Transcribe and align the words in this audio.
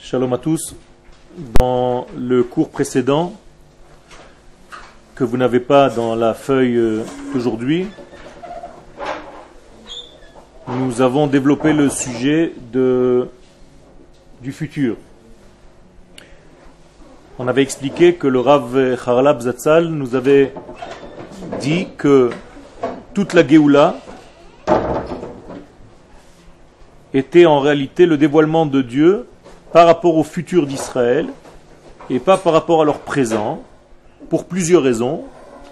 Shalom 0.00 0.32
à 0.32 0.38
tous. 0.38 0.76
Dans 1.58 2.06
le 2.16 2.44
cours 2.44 2.70
précédent, 2.70 3.34
que 5.16 5.24
vous 5.24 5.36
n'avez 5.36 5.58
pas 5.58 5.90
dans 5.90 6.14
la 6.14 6.34
feuille 6.34 6.76
euh, 6.76 7.02
d'aujourd'hui, 7.34 7.88
nous 10.68 11.02
avons 11.02 11.26
développé 11.26 11.72
le 11.72 11.90
sujet 11.90 12.54
du 12.72 14.52
futur. 14.52 14.96
On 17.40 17.48
avait 17.48 17.62
expliqué 17.62 18.14
que 18.14 18.28
le 18.28 18.38
Rav 18.38 18.96
Haralab 19.04 19.40
Zatzal 19.40 19.88
nous 19.88 20.14
avait 20.14 20.54
dit 21.60 21.88
que 21.98 22.30
toute 23.14 23.34
la 23.34 23.46
Géoula 23.46 23.96
était 27.12 27.46
en 27.46 27.58
réalité 27.58 28.06
le 28.06 28.16
dévoilement 28.16 28.64
de 28.64 28.80
Dieu 28.80 29.27
par 29.72 29.86
rapport 29.86 30.16
au 30.16 30.24
futur 30.24 30.66
d'Israël 30.66 31.26
et 32.10 32.18
pas 32.18 32.36
par 32.36 32.52
rapport 32.52 32.82
à 32.82 32.84
leur 32.84 33.00
présent, 33.00 33.62
pour 34.30 34.46
plusieurs 34.46 34.82
raisons. 34.82 35.24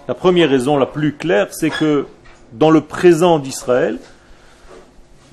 La 0.07 0.13
première 0.13 0.49
raison, 0.49 0.77
la 0.77 0.85
plus 0.85 1.13
claire, 1.13 1.47
c'est 1.51 1.69
que 1.69 2.05
dans 2.53 2.69
le 2.69 2.81
présent 2.81 3.39
d'Israël, 3.39 3.97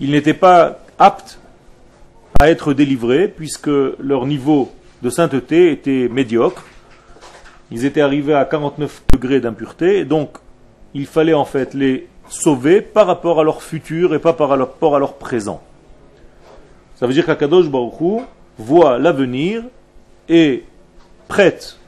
ils 0.01 0.11
n'étaient 0.11 0.35
pas 0.35 0.79
aptes 0.98 1.38
à 2.41 2.51
être 2.51 2.73
délivrés 2.73 3.29
puisque 3.29 3.71
leur 3.98 4.27
niveau 4.27 4.73
de 5.02 5.10
sainteté 5.10 5.71
était 5.71 6.09
médiocre. 6.10 6.65
Ils 7.71 7.85
étaient 7.85 8.01
arrivés 8.01 8.35
à 8.35 8.45
49 8.45 9.02
degrés 9.12 9.41
d'impureté, 9.41 9.99
et 9.99 10.05
donc 10.05 10.30
il 10.95 11.07
fallait 11.07 11.35
en 11.35 11.45
fait 11.45 11.74
les 11.74 12.09
sauver 12.29 12.80
par 12.80 13.07
rapport 13.07 13.41
à 13.41 13.45
leur 13.45 13.62
futur 13.62 14.15
et 14.15 14.19
pas 14.19 14.33
par 14.33 14.49
rapport 14.49 14.96
à 14.96 14.99
leur 14.99 15.15
présent. 15.15 15.62
Ça 16.96 17.07
veut 17.07 17.12
dire 17.12 17.27
qu'Akadosh 17.27 17.69
Baruch 17.69 18.23
voit 18.59 18.99
l'avenir 18.99 19.63
et 20.29 20.65
prête, 21.29 21.79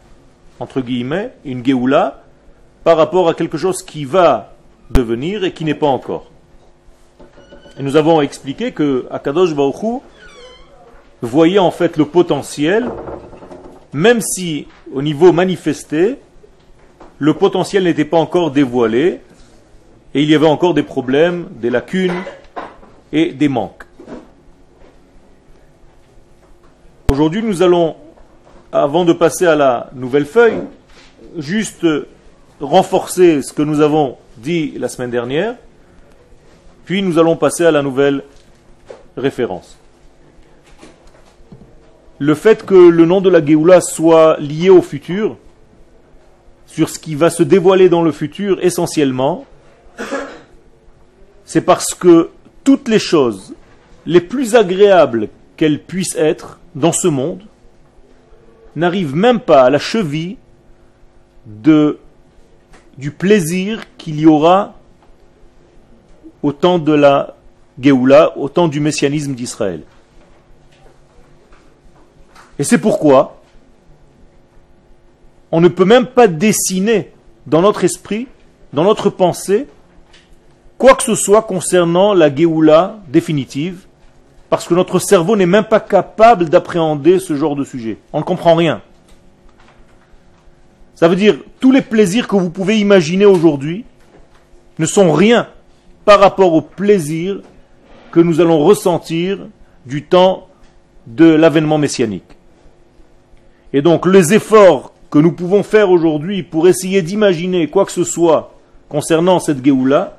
entre 0.61 0.81
guillemets, 0.81 1.33
une 1.45 1.65
Géoula 1.65 2.23
par 2.85 2.97
rapport 2.97 3.29
à 3.29 3.35
quelque 3.35 3.59
chose 3.59 3.83
qui 3.83 4.05
va 4.05 4.55
devenir 4.91 5.45
et 5.45 5.53
qui 5.53 5.65
n'est 5.65 5.75
pas 5.75 5.87
encore. 5.87 6.31
Nous 7.79 7.97
avons 7.97 8.21
expliqué 8.21 8.73
que 8.73 9.07
Akadosh 9.11 9.55
Baruch 9.55 10.03
voyait 11.21 11.59
en 11.59 11.71
fait 11.71 11.97
le 11.97 12.07
potentiel, 12.07 12.91
même 13.93 14.21
si 14.21 14.67
au 14.93 15.03
niveau 15.03 15.33
manifesté, 15.33 16.17
le 17.19 17.35
potentiel 17.35 17.85
n'était 17.85 18.05
pas 18.05 18.19
encore 18.19 18.51
dévoilé, 18.51 19.21
et 20.15 20.23
il 20.23 20.31
y 20.31 20.35
avait 20.35 20.47
encore 20.47 20.75
des 20.75 20.83
problèmes, 20.83 21.49
des 21.51 21.71
lacunes 21.71 22.23
et 23.13 23.33
des 23.33 23.49
manques. 23.49 23.86
Aujourd'hui, 27.09 27.41
nous 27.41 27.63
allons, 27.63 27.95
avant 28.73 29.05
de 29.05 29.13
passer 29.13 29.47
à 29.47 29.55
la 29.55 29.91
nouvelle 29.95 30.27
feuille, 30.27 30.61
juste 31.39 31.87
renforcer 32.61 33.43
ce 33.43 33.53
que 33.53 33.63
nous 33.63 33.81
avons 33.81 34.17
dit 34.39 34.73
la 34.77 34.89
semaine 34.89 35.13
dernière, 35.13 35.55
puis 36.85 37.03
nous 37.03 37.19
allons 37.19 37.37
passer 37.37 37.65
à 37.65 37.71
la 37.71 37.83
nouvelle 37.83 38.25
référence. 39.17 39.79
Le 42.19 42.35
fait 42.35 42.67
que 42.67 42.75
le 42.75 43.07
nom 43.07 43.21
de 43.21 43.31
la 43.31 43.45
Géoula 43.45 43.81
soit 43.81 44.37
lié 44.41 44.69
au 44.69 44.83
futur, 44.83 45.37
sur 46.67 46.89
ce 46.89 46.99
qui 46.99 47.15
va 47.15 47.31
se 47.31 47.45
dévoiler 47.45 47.89
dans 47.89 48.03
le 48.03 48.11
futur 48.11 48.59
essentiellement, 48.65 49.45
c'est 51.45 51.61
parce 51.61 51.95
que 51.95 52.31
toutes 52.65 52.89
les 52.89 52.99
choses 52.99 53.55
les 54.07 54.21
plus 54.21 54.57
agréables 54.57 55.29
qu'elles 55.57 55.83
puissent 55.83 56.17
être 56.17 56.61
dans 56.75 56.93
ce 56.93 57.09
monde 57.09 57.43
n'arrive 58.75 59.15
même 59.15 59.41
pas 59.41 59.63
à 59.63 59.71
la 59.71 59.79
cheville 59.79 60.37
du 61.47 63.11
plaisir 63.11 63.85
qu'il 63.97 64.21
y 64.21 64.27
aura 64.27 64.75
au 66.43 66.53
temps 66.53 66.79
de 66.79 66.93
la 66.93 67.35
Géoula, 67.81 68.37
au 68.39 68.49
temps 68.49 68.69
du 68.69 68.81
messianisme 68.81 69.35
d'Israël. 69.35 69.83
Et 72.59 72.65
c'est 72.65 72.79
pourquoi 72.79 73.41
on 75.53 75.61
ne 75.61 75.69
peut 75.69 75.85
même 75.85 76.07
pas 76.07 76.27
dessiner 76.27 77.13
dans 77.47 77.63
notre 77.63 77.85
esprit, 77.85 78.29
dans 78.73 78.85
notre 78.85 79.11
pensée, 79.11 79.67
quoi 80.79 80.95
que 80.95 81.03
ce 81.03 81.15
soit 81.15 81.43
concernant 81.43 82.13
la 82.13 82.35
Géoula 82.35 82.99
définitive, 83.09 83.87
parce 84.49 84.67
que 84.67 84.75
notre 84.75 84.99
cerveau 84.99 85.37
n'est 85.37 85.47
même 85.47 85.65
pas 85.65 85.81
capable 85.81 86.49
d'appréhender 86.49 87.19
ce 87.19 87.35
genre 87.35 87.57
de 87.57 87.65
sujet. 87.65 87.99
On 88.13 88.21
ne 88.21 88.25
comprend 88.25 88.55
rien. 88.55 88.81
Ça 90.95 91.09
veut 91.09 91.17
dire, 91.17 91.37
tous 91.61 91.73
les 91.73 91.83
plaisirs 91.83 92.29
que 92.29 92.37
vous 92.37 92.51
pouvez 92.51 92.79
imaginer 92.79 93.27
aujourd'hui 93.27 93.85
ne 94.79 94.87
sont 94.87 95.13
rien 95.13 95.49
par 96.05 96.21
rapport 96.21 96.55
au 96.55 96.63
plaisir 96.63 97.41
que 98.13 98.21
nous 98.21 98.41
allons 98.41 98.65
ressentir 98.65 99.41
du 99.85 100.05
temps 100.05 100.49
de 101.07 101.27
l'avènement 101.27 101.79
messianique. 101.79 102.25
Et 103.73 103.83
donc, 103.83 104.07
les 104.07 104.33
efforts 104.33 104.93
que 105.11 105.19
nous 105.19 105.33
pouvons 105.33 105.63
faire 105.63 105.91
aujourd'hui 105.91 106.43
pour 106.43 106.69
essayer 106.69 107.03
d'imaginer 107.03 107.69
quoi 107.69 107.85
que 107.85 107.93
ce 107.93 108.05
soit 108.05 108.55
concernant 108.89 109.39
cette 109.39 109.65
Géoula, 109.65 110.17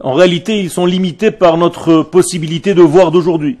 en 0.00 0.14
réalité, 0.14 0.58
ils 0.58 0.70
sont 0.70 0.86
limités 0.86 1.30
par 1.30 1.58
notre 1.58 2.02
possibilité 2.02 2.72
de 2.74 2.82
voir 2.82 3.10
d'aujourd'hui. 3.10 3.58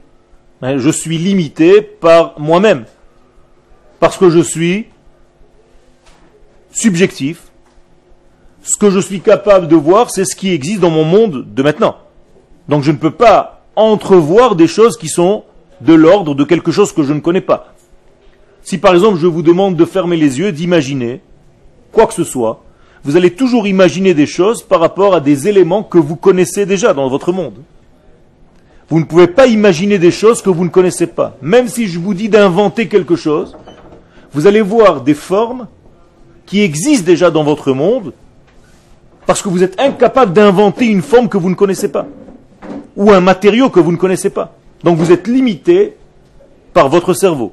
Je 0.62 0.90
suis 0.90 1.18
limité 1.18 1.82
par 1.82 2.38
moi-même. 2.38 2.84
Parce 3.98 4.16
que 4.16 4.30
je 4.30 4.40
suis 4.40 4.86
subjectif. 6.72 7.42
Ce 8.62 8.76
que 8.78 8.90
je 8.90 9.00
suis 9.00 9.20
capable 9.20 9.68
de 9.68 9.76
voir, 9.76 10.10
c'est 10.10 10.24
ce 10.24 10.34
qui 10.34 10.50
existe 10.50 10.80
dans 10.80 10.90
mon 10.90 11.04
monde 11.04 11.46
de 11.54 11.62
maintenant. 11.62 11.96
Donc 12.68 12.84
je 12.84 12.90
ne 12.90 12.96
peux 12.96 13.10
pas 13.10 13.64
entrevoir 13.76 14.54
des 14.56 14.66
choses 14.66 14.96
qui 14.96 15.08
sont 15.08 15.44
de 15.80 15.94
l'ordre 15.94 16.34
de 16.34 16.44
quelque 16.44 16.70
chose 16.70 16.92
que 16.92 17.02
je 17.02 17.12
ne 17.12 17.20
connais 17.20 17.40
pas. 17.40 17.74
Si 18.62 18.78
par 18.78 18.94
exemple 18.94 19.18
je 19.18 19.26
vous 19.26 19.42
demande 19.42 19.76
de 19.76 19.84
fermer 19.84 20.16
les 20.16 20.38
yeux, 20.38 20.52
d'imaginer 20.52 21.20
quoi 21.92 22.06
que 22.06 22.14
ce 22.14 22.24
soit, 22.24 22.62
vous 23.04 23.16
allez 23.16 23.34
toujours 23.34 23.66
imaginer 23.66 24.14
des 24.14 24.26
choses 24.26 24.62
par 24.62 24.80
rapport 24.80 25.14
à 25.14 25.20
des 25.20 25.48
éléments 25.48 25.82
que 25.82 25.98
vous 25.98 26.16
connaissez 26.16 26.66
déjà 26.66 26.92
dans 26.92 27.08
votre 27.08 27.32
monde. 27.32 27.58
Vous 28.88 28.98
ne 28.98 29.04
pouvez 29.04 29.28
pas 29.28 29.46
imaginer 29.46 29.98
des 29.98 30.10
choses 30.10 30.42
que 30.42 30.50
vous 30.50 30.64
ne 30.64 30.70
connaissez 30.70 31.06
pas. 31.06 31.36
Même 31.40 31.68
si 31.68 31.86
je 31.86 31.98
vous 31.98 32.12
dis 32.12 32.28
d'inventer 32.28 32.88
quelque 32.88 33.16
chose, 33.16 33.56
vous 34.32 34.46
allez 34.46 34.60
voir 34.60 35.00
des 35.00 35.14
formes 35.14 35.68
qui 36.44 36.60
existent 36.62 37.06
déjà 37.06 37.30
dans 37.30 37.44
votre 37.44 37.72
monde 37.72 38.12
parce 39.26 39.42
que 39.42 39.48
vous 39.48 39.62
êtes 39.62 39.80
incapable 39.80 40.32
d'inventer 40.32 40.86
une 40.86 41.02
forme 41.02 41.28
que 41.28 41.38
vous 41.38 41.50
ne 41.50 41.54
connaissez 41.54 41.90
pas 41.90 42.06
ou 42.96 43.10
un 43.12 43.20
matériau 43.20 43.70
que 43.70 43.80
vous 43.80 43.92
ne 43.92 43.96
connaissez 43.96 44.30
pas. 44.30 44.54
Donc 44.82 44.98
vous 44.98 45.12
êtes 45.12 45.28
limité 45.28 45.96
par 46.72 46.88
votre 46.88 47.14
cerveau. 47.14 47.52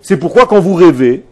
C'est 0.00 0.16
pourquoi 0.16 0.46
quand 0.46 0.60
vous 0.60 0.74
rêvez, 0.74 1.24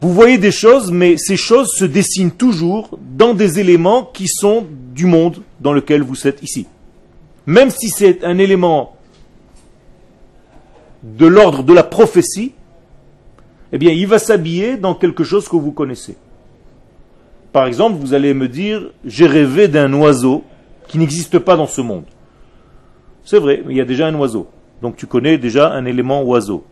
vous 0.00 0.12
voyez 0.12 0.38
des 0.38 0.52
choses, 0.52 0.92
mais 0.92 1.16
ces 1.16 1.36
choses 1.36 1.72
se 1.72 1.84
dessinent 1.84 2.30
toujours 2.30 2.98
dans 3.16 3.34
des 3.34 3.58
éléments 3.58 4.04
qui 4.04 4.28
sont 4.28 4.66
du 4.94 5.06
monde 5.06 5.42
dans 5.60 5.72
lequel 5.72 6.02
vous 6.02 6.26
êtes 6.26 6.42
ici. 6.42 6.66
Même 7.46 7.70
si 7.70 7.88
c'est 7.88 8.22
un 8.24 8.38
élément 8.38 8.96
de 11.02 11.26
l'ordre 11.26 11.62
de 11.62 11.72
la 11.72 11.82
prophétie, 11.82 12.52
eh 13.72 13.78
bien, 13.78 13.92
il 13.92 14.06
va 14.06 14.18
s'habiller 14.18 14.76
dans 14.76 14.94
quelque 14.94 15.24
chose 15.24 15.48
que 15.48 15.56
vous 15.56 15.72
connaissez. 15.72 16.16
Par 17.52 17.66
exemple, 17.66 17.98
vous 17.98 18.14
allez 18.14 18.34
me 18.34 18.48
dire, 18.48 18.90
j'ai 19.04 19.26
rêvé 19.26 19.66
d'un 19.68 19.92
oiseau 19.94 20.44
qui 20.86 20.98
n'existe 20.98 21.38
pas 21.38 21.56
dans 21.56 21.66
ce 21.66 21.80
monde. 21.80 22.04
C'est 23.24 23.38
vrai, 23.38 23.62
il 23.68 23.76
y 23.76 23.80
a 23.80 23.84
déjà 23.84 24.06
un 24.06 24.14
oiseau. 24.14 24.48
Donc 24.80 24.96
tu 24.96 25.06
connais 25.06 25.38
déjà 25.38 25.72
un 25.72 25.84
élément 25.84 26.22
oiseau. 26.22 26.64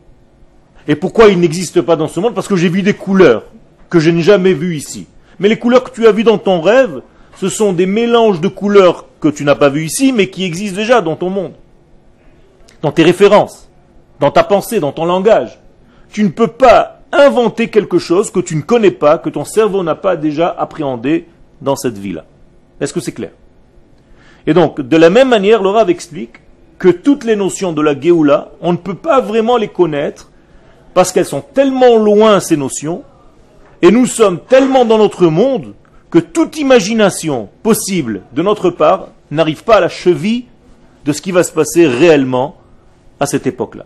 Et 0.89 0.95
pourquoi 0.95 1.29
il 1.29 1.41
n'existe 1.41 1.81
pas 1.83 1.97
dans 1.97 2.09
ce 2.09 2.21
monde? 2.21 2.35
Parce 2.35 2.49
que 2.49 2.57
j'ai 2.57 2.69
vu 2.69 2.83
des 2.83 2.95
couleurs 2.95 3.45
que 3.91 3.99
je 3.99 4.11
n'ai 4.11 4.23
jamais 4.23 4.53
vues 4.53 4.77
ici. 4.77 5.07
Mais 5.39 5.49
les 5.49 5.59
couleurs 5.59 5.85
que 5.85 5.91
tu 5.91 6.07
as 6.07 6.13
vues 6.13 6.25
dans 6.25 6.39
ton 6.39 6.61
rêve, 6.61 7.03
ce 7.37 7.49
sont 7.49 7.73
des 7.73 7.87
mélanges 7.87 8.41
de 8.41 8.49
couleurs 8.49 9.07
que 9.21 9.29
tu 9.29 9.45
n'as 9.45 9.55
pas 9.55 9.69
vues 9.69 9.85
ici, 9.85 10.13
mais 10.13 10.29
qui 10.29 10.45
existent 10.45 10.77
déjà 10.77 11.01
dans 11.01 11.17
ton 11.17 11.31
monde. 11.31 11.53
Dans 12.83 12.93
tes 12.93 13.03
références, 13.03 13.69
dans 14.21 14.31
ta 14.31 14.45
pensée, 14.45 14.81
dans 14.81 14.93
ton 14.93 15.05
langage. 15.05 15.59
Tu 16.11 16.23
ne 16.23 16.29
peux 16.29 16.47
pas 16.47 17.01
inventer 17.13 17.69
quelque 17.69 17.99
chose 17.99 18.31
que 18.31 18.41
tu 18.41 18.57
ne 18.57 18.63
connais 18.63 18.91
pas, 18.91 19.19
que 19.19 19.29
ton 19.29 19.45
cerveau 19.45 19.83
n'a 19.83 19.95
pas 19.95 20.17
déjà 20.17 20.55
appréhendé 20.59 21.27
dans 21.61 21.77
cette 21.77 21.99
vie-là. 21.99 22.25
Est-ce 22.81 22.93
que 22.93 23.01
c'est 23.01 23.13
clair? 23.13 23.31
Et 24.47 24.55
donc, 24.55 24.81
de 24.81 24.97
la 24.97 25.11
même 25.11 25.29
manière, 25.29 25.63
le 25.63 25.71
Rav 25.71 25.91
explique 25.91 26.41
que 26.79 26.89
toutes 26.89 27.25
les 27.25 27.37
notions 27.37 27.73
de 27.73 27.83
la 27.83 27.99
Géoula, 27.99 28.53
on 28.61 28.73
ne 28.73 28.77
peut 28.77 28.95
pas 28.95 29.21
vraiment 29.21 29.57
les 29.57 29.69
connaître 29.69 30.31
parce 30.97 31.13
qu'elles 31.13 31.27
sont 31.27 31.43
tellement 31.43 31.99
loin, 31.99 32.41
ces 32.41 32.57
notions, 32.57 33.05
et 33.83 33.91
nous 33.91 34.07
sommes 34.07 34.41
tellement 34.41 34.87
dans 34.87 34.97
notre 34.97 35.27
monde 35.27 35.75
que 36.11 36.19
toute 36.19 36.57
imagination 36.57 37.51
possible 37.63 38.23
de 38.33 38.41
notre 38.41 38.71
part 38.71 39.09
n'arrive 39.31 39.63
pas 39.63 39.77
à 39.77 39.81
la 39.81 39.91
cheville 39.91 40.47
de 41.05 41.13
ce 41.13 41.21
qui 41.21 41.33
va 41.33 41.43
se 41.43 41.53
passer 41.53 41.87
réellement 41.87 42.57
à 43.21 43.27
cette 43.27 43.47
époque-là. 43.47 43.85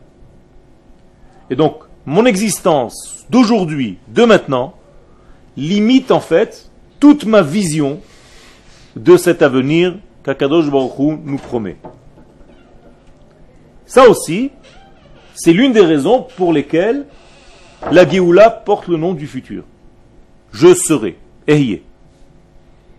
Et 1.51 1.57
donc, 1.57 1.79
mon 2.07 2.27
existence 2.27 3.27
d'aujourd'hui, 3.29 3.99
de 4.07 4.25
maintenant, 4.25 4.75
limite 5.57 6.13
en 6.13 6.21
fait 6.21 6.71
toute 7.01 7.25
ma 7.25 7.43
vision 7.43 7.99
de 8.95 9.17
cet 9.17 9.43
avenir 9.43 9.97
qu'Akadosh 10.23 10.71
Baruch 10.71 11.19
nous 11.25 11.39
promet. 11.39 11.77
Ça 13.85 14.09
aussi, 14.09 14.53
c'est 15.43 15.55
l'une 15.55 15.73
des 15.73 15.81
raisons 15.81 16.27
pour 16.37 16.53
lesquelles 16.53 17.07
la 17.91 18.07
Géoula 18.07 18.51
porte 18.51 18.89
le 18.89 18.99
nom 18.99 19.15
du 19.15 19.27
futur. 19.27 19.65
Je 20.53 20.75
serai, 20.75 21.17
Ehye. 21.49 21.81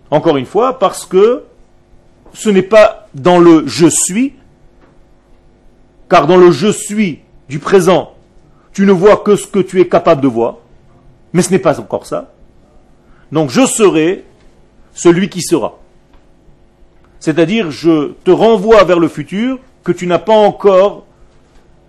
Encore 0.10 0.38
une 0.38 0.48
fois, 0.48 0.80
parce 0.80 1.06
que 1.06 1.44
ce 2.34 2.50
n'est 2.50 2.64
pas 2.64 3.08
dans 3.14 3.38
le 3.38 3.68
je 3.68 3.86
suis, 3.86 4.34
car 6.10 6.26
dans 6.26 6.38
le 6.38 6.50
je 6.50 6.70
suis 6.70 7.20
du 7.48 7.60
présent, 7.60 8.16
tu 8.74 8.88
ne 8.88 8.92
vois 8.92 9.18
que 9.18 9.36
ce 9.36 9.46
que 9.46 9.60
tu 9.60 9.80
es 9.80 9.88
capable 9.88 10.22
de 10.22 10.28
voir, 10.28 10.58
mais 11.34 11.44
ce 11.44 11.52
n'est 11.52 11.60
pas 11.60 11.80
encore 11.80 12.08
ça. 12.08 12.34
Donc 13.32 13.52
je 13.52 13.68
serai 13.68 14.26
celui 14.96 15.30
qui 15.30 15.44
sera. 15.44 15.78
C'est-à-dire, 17.20 17.70
je 17.70 18.14
te 18.24 18.32
renvoie 18.32 18.84
vers 18.84 18.98
le 18.98 19.10
futur 19.10 19.60
que 19.84 19.92
tu 19.92 20.08
n'as 20.08 20.18
pas 20.18 20.34
encore 20.34 21.06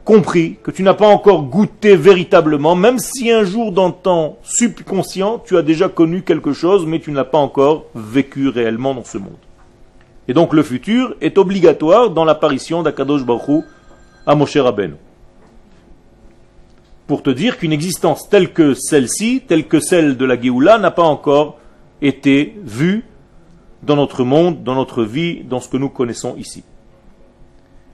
compris, 0.04 0.56
que 0.62 0.70
tu 0.70 0.82
n'as 0.82 0.94
pas 0.94 1.06
encore 1.06 1.44
goûté 1.44 1.96
véritablement, 1.96 2.74
même 2.74 2.98
si 2.98 3.30
un 3.30 3.44
jour 3.44 3.72
dans 3.72 3.90
ton 3.90 4.36
subconscient, 4.42 5.38
tu 5.38 5.56
as 5.56 5.62
déjà 5.62 5.88
connu 5.88 6.22
quelque 6.22 6.52
chose, 6.52 6.86
mais 6.86 7.00
tu 7.00 7.12
n'as 7.12 7.24
pas 7.24 7.38
encore 7.38 7.86
vécu 7.94 8.48
réellement 8.48 8.94
dans 8.94 9.04
ce 9.04 9.18
monde. 9.18 9.36
Et 10.28 10.34
donc 10.34 10.52
le 10.52 10.62
futur 10.62 11.16
est 11.20 11.38
obligatoire 11.38 12.10
dans 12.10 12.24
l'apparition 12.24 12.82
d'Akadosh 12.82 13.24
Baruch 13.24 13.64
à 14.26 14.34
Moshe 14.34 14.56
Rabbeinu. 14.56 14.94
Pour 17.06 17.22
te 17.22 17.30
dire 17.30 17.58
qu'une 17.58 17.72
existence 17.72 18.28
telle 18.28 18.52
que 18.52 18.74
celle-ci, 18.74 19.42
telle 19.46 19.66
que 19.66 19.80
celle 19.80 20.16
de 20.16 20.24
la 20.24 20.40
Géoula, 20.40 20.78
n'a 20.78 20.90
pas 20.90 21.02
encore 21.02 21.58
été 22.00 22.56
vue 22.64 23.04
dans 23.82 23.96
notre 23.96 24.24
monde, 24.24 24.62
dans 24.62 24.74
notre 24.74 25.02
vie, 25.02 25.42
dans 25.42 25.60
ce 25.60 25.68
que 25.68 25.76
nous 25.76 25.88
connaissons 25.88 26.36
ici. 26.36 26.62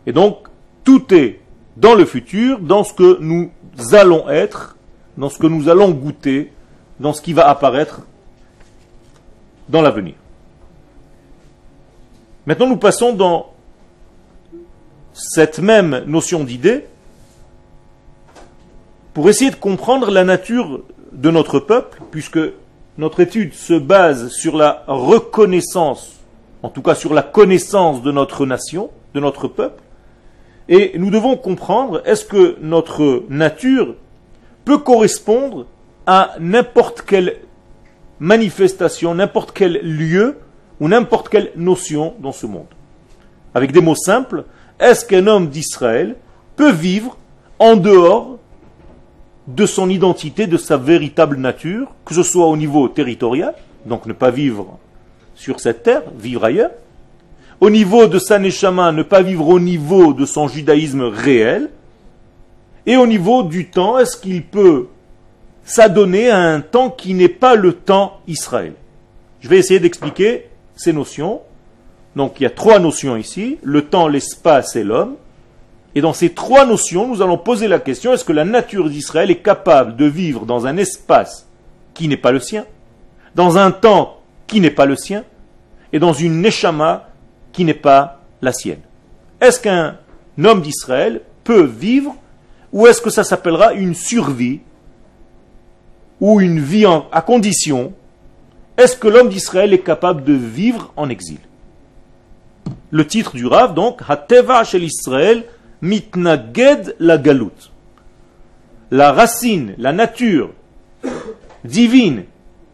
Et 0.06 0.12
donc, 0.12 0.48
tout 0.84 1.12
est 1.14 1.40
dans 1.78 1.94
le 1.94 2.04
futur, 2.04 2.58
dans 2.58 2.82
ce 2.84 2.92
que 2.92 3.18
nous 3.20 3.50
allons 3.92 4.28
être, 4.28 4.76
dans 5.16 5.30
ce 5.30 5.38
que 5.38 5.46
nous 5.46 5.68
allons 5.68 5.90
goûter, 5.90 6.52
dans 6.98 7.12
ce 7.12 7.22
qui 7.22 7.32
va 7.32 7.48
apparaître 7.48 8.02
dans 9.68 9.80
l'avenir. 9.80 10.14
Maintenant, 12.46 12.66
nous 12.66 12.76
passons 12.76 13.12
dans 13.12 13.52
cette 15.12 15.58
même 15.60 16.04
notion 16.06 16.44
d'idée 16.44 16.86
pour 19.14 19.28
essayer 19.28 19.50
de 19.50 19.56
comprendre 19.56 20.10
la 20.10 20.24
nature 20.24 20.82
de 21.12 21.30
notre 21.30 21.60
peuple, 21.60 22.00
puisque 22.10 22.40
notre 22.96 23.20
étude 23.20 23.52
se 23.54 23.74
base 23.74 24.28
sur 24.28 24.56
la 24.56 24.82
reconnaissance, 24.86 26.16
en 26.62 26.70
tout 26.70 26.82
cas 26.82 26.94
sur 26.94 27.14
la 27.14 27.22
connaissance 27.22 28.02
de 28.02 28.10
notre 28.10 28.46
nation, 28.46 28.90
de 29.14 29.20
notre 29.20 29.46
peuple, 29.46 29.82
et 30.68 30.98
nous 30.98 31.10
devons 31.10 31.36
comprendre 31.36 32.02
est-ce 32.04 32.24
que 32.24 32.56
notre 32.60 33.24
nature 33.28 33.94
peut 34.64 34.78
correspondre 34.78 35.66
à 36.06 36.34
n'importe 36.40 37.02
quelle 37.02 37.36
manifestation, 38.20 39.14
n'importe 39.14 39.52
quel 39.52 39.80
lieu 39.80 40.38
ou 40.80 40.88
n'importe 40.88 41.28
quelle 41.28 41.52
notion 41.56 42.14
dans 42.20 42.32
ce 42.32 42.46
monde? 42.46 42.66
Avec 43.54 43.72
des 43.72 43.80
mots 43.80 43.94
simples, 43.94 44.44
est-ce 44.78 45.04
qu'un 45.04 45.26
homme 45.26 45.48
d'Israël 45.48 46.16
peut 46.56 46.72
vivre 46.72 47.16
en 47.58 47.76
dehors 47.76 48.38
de 49.46 49.64
son 49.64 49.88
identité, 49.88 50.46
de 50.46 50.58
sa 50.58 50.76
véritable 50.76 51.38
nature, 51.38 51.88
que 52.04 52.14
ce 52.14 52.22
soit 52.22 52.46
au 52.46 52.56
niveau 52.56 52.88
territorial, 52.88 53.54
donc 53.86 54.04
ne 54.04 54.12
pas 54.12 54.30
vivre 54.30 54.78
sur 55.34 55.60
cette 55.60 55.82
terre, 55.82 56.02
vivre 56.18 56.44
ailleurs, 56.44 56.72
au 57.60 57.70
niveau 57.70 58.06
de 58.06 58.18
sa 58.18 58.38
neshama, 58.38 58.92
ne 58.92 59.02
pas 59.02 59.22
vivre 59.22 59.48
au 59.48 59.60
niveau 59.60 60.12
de 60.12 60.24
son 60.26 60.48
judaïsme 60.48 61.02
réel, 61.02 61.70
et 62.86 62.96
au 62.96 63.06
niveau 63.06 63.42
du 63.42 63.68
temps, 63.68 63.98
est-ce 63.98 64.16
qu'il 64.16 64.44
peut 64.44 64.86
s'adonner 65.64 66.30
à 66.30 66.38
un 66.38 66.60
temps 66.60 66.88
qui 66.90 67.14
n'est 67.14 67.28
pas 67.28 67.54
le 67.54 67.72
temps 67.74 68.20
Israël? 68.26 68.72
Je 69.40 69.48
vais 69.48 69.58
essayer 69.58 69.80
d'expliquer 69.80 70.46
ces 70.74 70.92
notions. 70.92 71.42
Donc 72.16 72.40
il 72.40 72.44
y 72.44 72.46
a 72.46 72.50
trois 72.50 72.78
notions 72.78 73.16
ici, 73.16 73.58
le 73.62 73.82
temps, 73.82 74.08
l'espace 74.08 74.74
et 74.76 74.84
l'homme. 74.84 75.16
Et 75.94 76.00
dans 76.00 76.12
ces 76.12 76.30
trois 76.30 76.64
notions, 76.64 77.08
nous 77.08 77.22
allons 77.22 77.38
poser 77.38 77.68
la 77.68 77.78
question, 77.78 78.12
est-ce 78.12 78.24
que 78.24 78.32
la 78.32 78.44
nature 78.44 78.88
d'Israël 78.88 79.30
est 79.30 79.42
capable 79.42 79.96
de 79.96 80.04
vivre 80.04 80.46
dans 80.46 80.66
un 80.66 80.76
espace 80.76 81.46
qui 81.94 82.08
n'est 82.08 82.16
pas 82.16 82.32
le 82.32 82.40
sien, 82.40 82.64
dans 83.34 83.58
un 83.58 83.70
temps 83.70 84.20
qui 84.46 84.60
n'est 84.60 84.70
pas 84.70 84.86
le 84.86 84.96
sien, 84.96 85.24
et 85.92 85.98
dans 85.98 86.12
une 86.12 86.40
neshama 86.40 87.07
qui 87.52 87.64
n'est 87.64 87.74
pas 87.74 88.20
la 88.42 88.52
sienne. 88.52 88.80
Est-ce 89.40 89.60
qu'un 89.60 89.96
homme 90.42 90.62
d'Israël 90.62 91.22
peut 91.44 91.64
vivre 91.64 92.16
ou 92.72 92.86
est-ce 92.86 93.00
que 93.00 93.10
ça 93.10 93.24
s'appellera 93.24 93.72
une 93.72 93.94
survie 93.94 94.60
ou 96.20 96.40
une 96.40 96.60
vie 96.60 96.86
à 97.12 97.22
condition 97.22 97.92
Est-ce 98.76 98.96
que 98.96 99.08
l'homme 99.08 99.28
d'Israël 99.28 99.72
est 99.72 99.82
capable 99.82 100.24
de 100.24 100.34
vivre 100.34 100.92
en 100.96 101.08
exil? 101.08 101.38
Le 102.90 103.06
titre 103.06 103.36
du 103.36 103.46
Rav, 103.46 103.74
donc, 103.74 104.00
Hateva 104.08 104.64
shel 104.64 104.84
Israël 104.84 105.44
mitnaged 105.80 106.96
la 106.98 107.18
galout. 107.18 107.70
La 108.90 109.12
racine, 109.12 109.74
la 109.78 109.92
nature 109.92 110.50
divine 111.64 112.24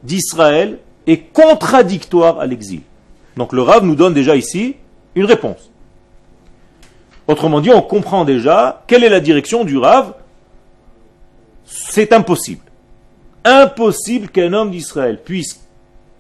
d'Israël 0.03 0.79
est 1.07 1.33
contradictoire 1.33 2.39
à 2.39 2.47
l'exil. 2.47 2.81
Donc 3.37 3.53
le 3.53 3.63
Rav 3.63 3.85
nous 3.85 3.95
donne 3.95 4.15
déjà 4.15 4.37
ici 4.37 4.77
une 5.15 5.25
réponse. 5.25 5.71
Autrement 7.27 7.61
dit, 7.61 7.71
on 7.71 7.83
comprend 7.83 8.25
déjà 8.25 8.83
quelle 8.87 9.05
est 9.05 9.09
la 9.09 9.21
direction 9.21 9.65
du 9.65 9.79
Rav. 9.79 10.15
C'est 11.65 12.13
impossible. 12.13 12.63
Impossible 13.45 14.29
qu'un 14.29 14.53
homme 14.53 14.71
d'Israël 14.71 15.21
puisse 15.23 15.67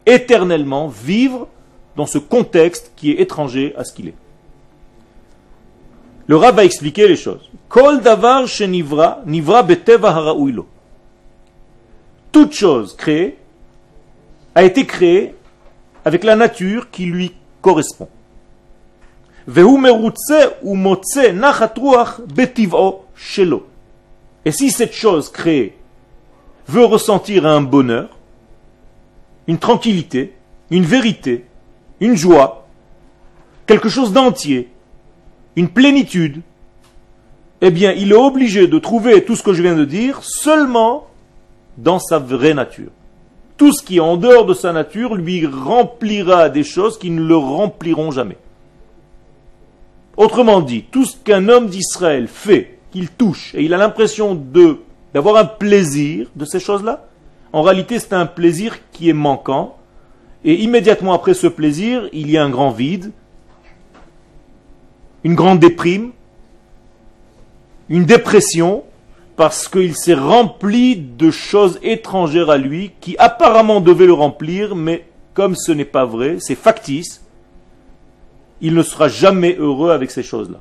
éternellement 0.06 0.88
vivre 0.88 1.48
dans 1.96 2.06
ce 2.06 2.18
contexte 2.18 2.92
qui 2.96 3.10
est 3.10 3.20
étranger 3.20 3.74
à 3.76 3.84
ce 3.84 3.92
qu'il 3.92 4.08
est. 4.08 4.14
Le 6.26 6.36
Rav 6.36 6.56
va 6.56 6.64
expliquer 6.64 7.06
les 7.06 7.16
choses. 7.16 7.50
Kol 7.68 8.00
davar 8.00 8.44
nivra 8.66 9.22
Toute 12.32 12.52
chose 12.52 12.96
créée 12.96 13.36
a 14.54 14.64
été 14.64 14.86
créée 14.86 15.34
avec 16.04 16.24
la 16.24 16.36
nature 16.36 16.90
qui 16.90 17.06
lui 17.06 17.34
correspond. 17.62 18.08
Et 24.44 24.52
si 24.52 24.70
cette 24.70 24.92
chose 24.92 25.30
créée 25.30 25.76
veut 26.68 26.84
ressentir 26.84 27.46
un 27.46 27.60
bonheur, 27.60 28.08
une 29.46 29.58
tranquillité, 29.58 30.34
une 30.70 30.84
vérité, 30.84 31.44
une 32.00 32.16
joie, 32.16 32.66
quelque 33.66 33.88
chose 33.88 34.12
d'entier, 34.12 34.68
une 35.56 35.68
plénitude, 35.68 36.40
eh 37.60 37.70
bien, 37.70 37.92
il 37.92 38.12
est 38.12 38.16
obligé 38.16 38.66
de 38.66 38.78
trouver 38.78 39.24
tout 39.24 39.36
ce 39.36 39.42
que 39.42 39.52
je 39.52 39.62
viens 39.62 39.76
de 39.76 39.84
dire 39.84 40.20
seulement 40.22 41.06
dans 41.78 41.98
sa 41.98 42.18
vraie 42.18 42.54
nature 42.54 42.90
tout 43.56 43.72
ce 43.72 43.82
qui 43.82 43.96
est 43.96 44.00
en 44.00 44.16
dehors 44.16 44.46
de 44.46 44.54
sa 44.54 44.72
nature 44.72 45.14
lui 45.14 45.46
remplira 45.46 46.48
des 46.48 46.64
choses 46.64 46.98
qui 46.98 47.10
ne 47.10 47.22
le 47.22 47.36
rempliront 47.36 48.10
jamais. 48.10 48.36
Autrement 50.16 50.60
dit, 50.60 50.84
tout 50.90 51.04
ce 51.04 51.16
qu'un 51.16 51.48
homme 51.48 51.68
d'Israël 51.68 52.28
fait, 52.28 52.78
qu'il 52.92 53.08
touche, 53.08 53.54
et 53.54 53.64
il 53.64 53.74
a 53.74 53.76
l'impression 53.76 54.34
d'avoir 55.12 55.36
un 55.36 55.44
plaisir 55.44 56.28
de 56.36 56.44
ces 56.44 56.60
choses-là, 56.60 57.06
en 57.52 57.62
réalité 57.62 57.98
c'est 57.98 58.12
un 58.12 58.26
plaisir 58.26 58.78
qui 58.92 59.08
est 59.08 59.14
manquant, 59.14 59.76
et 60.44 60.54
immédiatement 60.62 61.14
après 61.14 61.34
ce 61.34 61.46
plaisir, 61.46 62.08
il 62.12 62.30
y 62.30 62.36
a 62.36 62.44
un 62.44 62.50
grand 62.50 62.70
vide, 62.70 63.12
une 65.24 65.34
grande 65.34 65.58
déprime, 65.58 66.12
une 67.88 68.04
dépression, 68.04 68.84
parce 69.36 69.68
qu'il 69.68 69.96
s'est 69.96 70.14
rempli 70.14 70.96
de 70.96 71.30
choses 71.30 71.78
étrangères 71.82 72.50
à 72.50 72.56
lui 72.56 72.92
qui 73.00 73.16
apparemment 73.18 73.80
devaient 73.80 74.06
le 74.06 74.12
remplir, 74.12 74.76
mais 74.76 75.06
comme 75.34 75.56
ce 75.56 75.72
n'est 75.72 75.84
pas 75.84 76.04
vrai, 76.04 76.36
c'est 76.38 76.54
factice, 76.54 77.24
il 78.60 78.74
ne 78.74 78.82
sera 78.82 79.08
jamais 79.08 79.56
heureux 79.58 79.90
avec 79.90 80.10
ces 80.10 80.22
choses-là. 80.22 80.60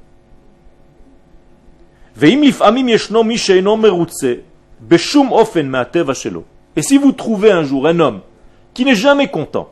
Et 6.76 6.82
si 6.82 6.98
vous 6.98 7.12
trouvez 7.12 7.52
un 7.52 7.64
jour 7.64 7.88
un 7.88 8.00
homme 8.00 8.22
qui 8.74 8.86
n'est 8.86 8.96
jamais 8.96 9.28
content 9.30 9.70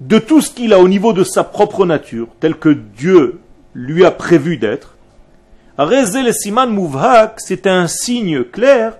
de 0.00 0.18
tout 0.18 0.40
ce 0.40 0.50
qu'il 0.50 0.72
a 0.72 0.80
au 0.80 0.88
niveau 0.88 1.12
de 1.12 1.22
sa 1.22 1.44
propre 1.44 1.84
nature, 1.86 2.28
tel 2.40 2.56
que 2.56 2.70
Dieu 2.70 3.40
lui 3.74 4.04
a 4.04 4.10
prévu 4.10 4.56
d'être, 4.56 4.96
le 5.78 6.32
siman 6.32 6.68
mouvhak, 6.68 7.34
c'est 7.38 7.66
un 7.66 7.86
signe 7.86 8.44
clair 8.44 8.94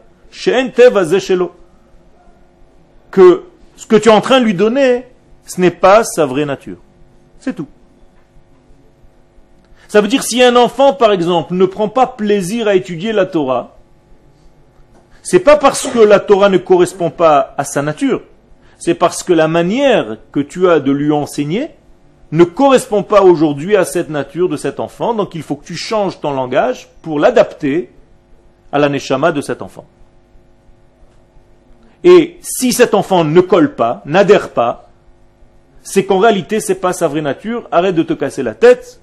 que 3.10 3.42
ce 3.76 3.86
que 3.86 3.96
tu 3.96 4.08
es 4.08 4.12
en 4.12 4.20
train 4.20 4.40
de 4.40 4.44
lui 4.44 4.54
donner, 4.54 5.06
ce 5.46 5.60
n'est 5.60 5.70
pas 5.70 6.04
sa 6.04 6.24
vraie 6.24 6.46
nature. 6.46 6.78
C'est 7.38 7.54
tout. 7.54 7.66
Ça 9.88 10.00
veut 10.00 10.08
dire 10.08 10.22
si 10.22 10.42
un 10.42 10.56
enfant, 10.56 10.94
par 10.94 11.12
exemple, 11.12 11.52
ne 11.54 11.66
prend 11.66 11.88
pas 11.88 12.06
plaisir 12.06 12.66
à 12.66 12.74
étudier 12.74 13.12
la 13.12 13.26
Torah, 13.26 13.76
c'est 15.22 15.40
pas 15.40 15.56
parce 15.56 15.86
que 15.86 15.98
la 15.98 16.18
Torah 16.18 16.48
ne 16.48 16.58
correspond 16.58 17.10
pas 17.10 17.54
à 17.58 17.64
sa 17.64 17.82
nature, 17.82 18.22
c'est 18.78 18.94
parce 18.94 19.22
que 19.22 19.32
la 19.32 19.48
manière 19.48 20.16
que 20.32 20.40
tu 20.40 20.68
as 20.68 20.80
de 20.80 20.90
lui 20.90 21.12
enseigner 21.12 21.70
ne 22.32 22.44
correspond 22.44 23.02
pas 23.02 23.22
aujourd'hui 23.22 23.76
à 23.76 23.84
cette 23.84 24.08
nature 24.08 24.48
de 24.48 24.56
cet 24.56 24.80
enfant, 24.80 25.12
donc 25.12 25.34
il 25.34 25.42
faut 25.42 25.54
que 25.54 25.66
tu 25.66 25.76
changes 25.76 26.18
ton 26.20 26.32
langage 26.32 26.88
pour 27.02 27.20
l'adapter 27.20 27.90
à 28.72 28.78
la 28.78 28.88
neshama 28.88 29.32
de 29.32 29.42
cet 29.42 29.60
enfant. 29.60 29.84
Et 32.02 32.38
si 32.40 32.72
cet 32.72 32.94
enfant 32.94 33.22
ne 33.22 33.40
colle 33.42 33.74
pas, 33.74 34.02
n'adhère 34.06 34.50
pas, 34.50 34.88
c'est 35.82 36.06
qu'en 36.06 36.18
réalité, 36.18 36.58
c'est 36.58 36.76
pas 36.76 36.94
sa 36.94 37.06
vraie 37.06 37.20
nature, 37.20 37.68
arrête 37.70 37.94
de 37.94 38.02
te 38.02 38.14
casser 38.14 38.42
la 38.42 38.54
tête, 38.54 39.00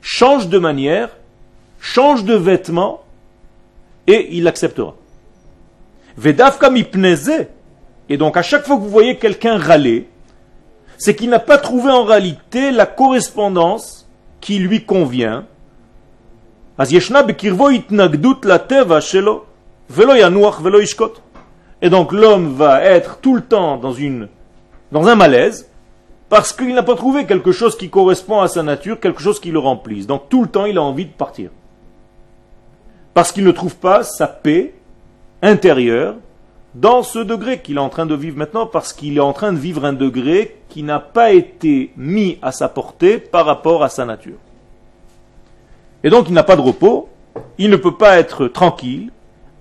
change 0.00 0.48
de 0.48 0.58
manière, 0.58 1.10
change 1.80 2.24
de 2.24 2.34
vêtements, 2.34 3.02
et 4.06 4.36
il 4.36 4.46
acceptera. 4.46 4.94
Vedavka 6.16 6.70
Et 8.08 8.16
donc, 8.16 8.36
à 8.36 8.42
chaque 8.42 8.64
fois 8.64 8.76
que 8.76 8.82
vous 8.82 8.88
voyez 8.90 9.16
quelqu'un 9.18 9.58
râler, 9.58 10.08
c'est 11.02 11.16
qu'il 11.16 11.30
n'a 11.30 11.40
pas 11.40 11.58
trouvé 11.58 11.90
en 11.90 12.04
réalité 12.04 12.70
la 12.70 12.86
correspondance 12.86 14.08
qui 14.40 14.60
lui 14.60 14.84
convient. 14.84 15.46
Et 16.78 17.00
donc 21.90 22.12
l'homme 22.12 22.54
va 22.54 22.84
être 22.84 23.18
tout 23.18 23.34
le 23.34 23.40
temps 23.40 23.78
dans, 23.78 23.94
dans 24.92 25.08
un 25.08 25.16
malaise 25.16 25.68
parce 26.28 26.52
qu'il 26.52 26.72
n'a 26.72 26.84
pas 26.84 26.94
trouvé 26.94 27.26
quelque 27.26 27.50
chose 27.50 27.76
qui 27.76 27.90
correspond 27.90 28.40
à 28.40 28.46
sa 28.46 28.62
nature, 28.62 29.00
quelque 29.00 29.22
chose 29.22 29.40
qui 29.40 29.50
le 29.50 29.58
remplisse. 29.58 30.06
Donc 30.06 30.28
tout 30.28 30.42
le 30.42 30.48
temps 30.48 30.66
il 30.66 30.78
a 30.78 30.82
envie 30.82 31.06
de 31.06 31.10
partir. 31.10 31.50
Parce 33.12 33.32
qu'il 33.32 33.42
ne 33.42 33.50
trouve 33.50 33.74
pas 33.74 34.04
sa 34.04 34.28
paix 34.28 34.72
intérieure 35.42 36.14
dans 36.74 37.02
ce 37.02 37.18
degré 37.18 37.60
qu'il 37.60 37.76
est 37.76 37.80
en 37.80 37.88
train 37.88 38.06
de 38.06 38.14
vivre 38.14 38.38
maintenant, 38.38 38.66
parce 38.66 38.92
qu'il 38.92 39.16
est 39.16 39.20
en 39.20 39.32
train 39.32 39.52
de 39.52 39.58
vivre 39.58 39.84
un 39.84 39.92
degré 39.92 40.56
qui 40.68 40.82
n'a 40.82 41.00
pas 41.00 41.32
été 41.32 41.92
mis 41.96 42.38
à 42.40 42.52
sa 42.52 42.68
portée 42.68 43.18
par 43.18 43.44
rapport 43.44 43.82
à 43.82 43.88
sa 43.88 44.04
nature. 44.04 44.38
Et 46.02 46.10
donc 46.10 46.28
il 46.28 46.34
n'a 46.34 46.42
pas 46.42 46.56
de 46.56 46.62
repos, 46.62 47.08
il 47.58 47.70
ne 47.70 47.76
peut 47.76 47.96
pas 47.96 48.18
être 48.18 48.48
tranquille, 48.48 49.10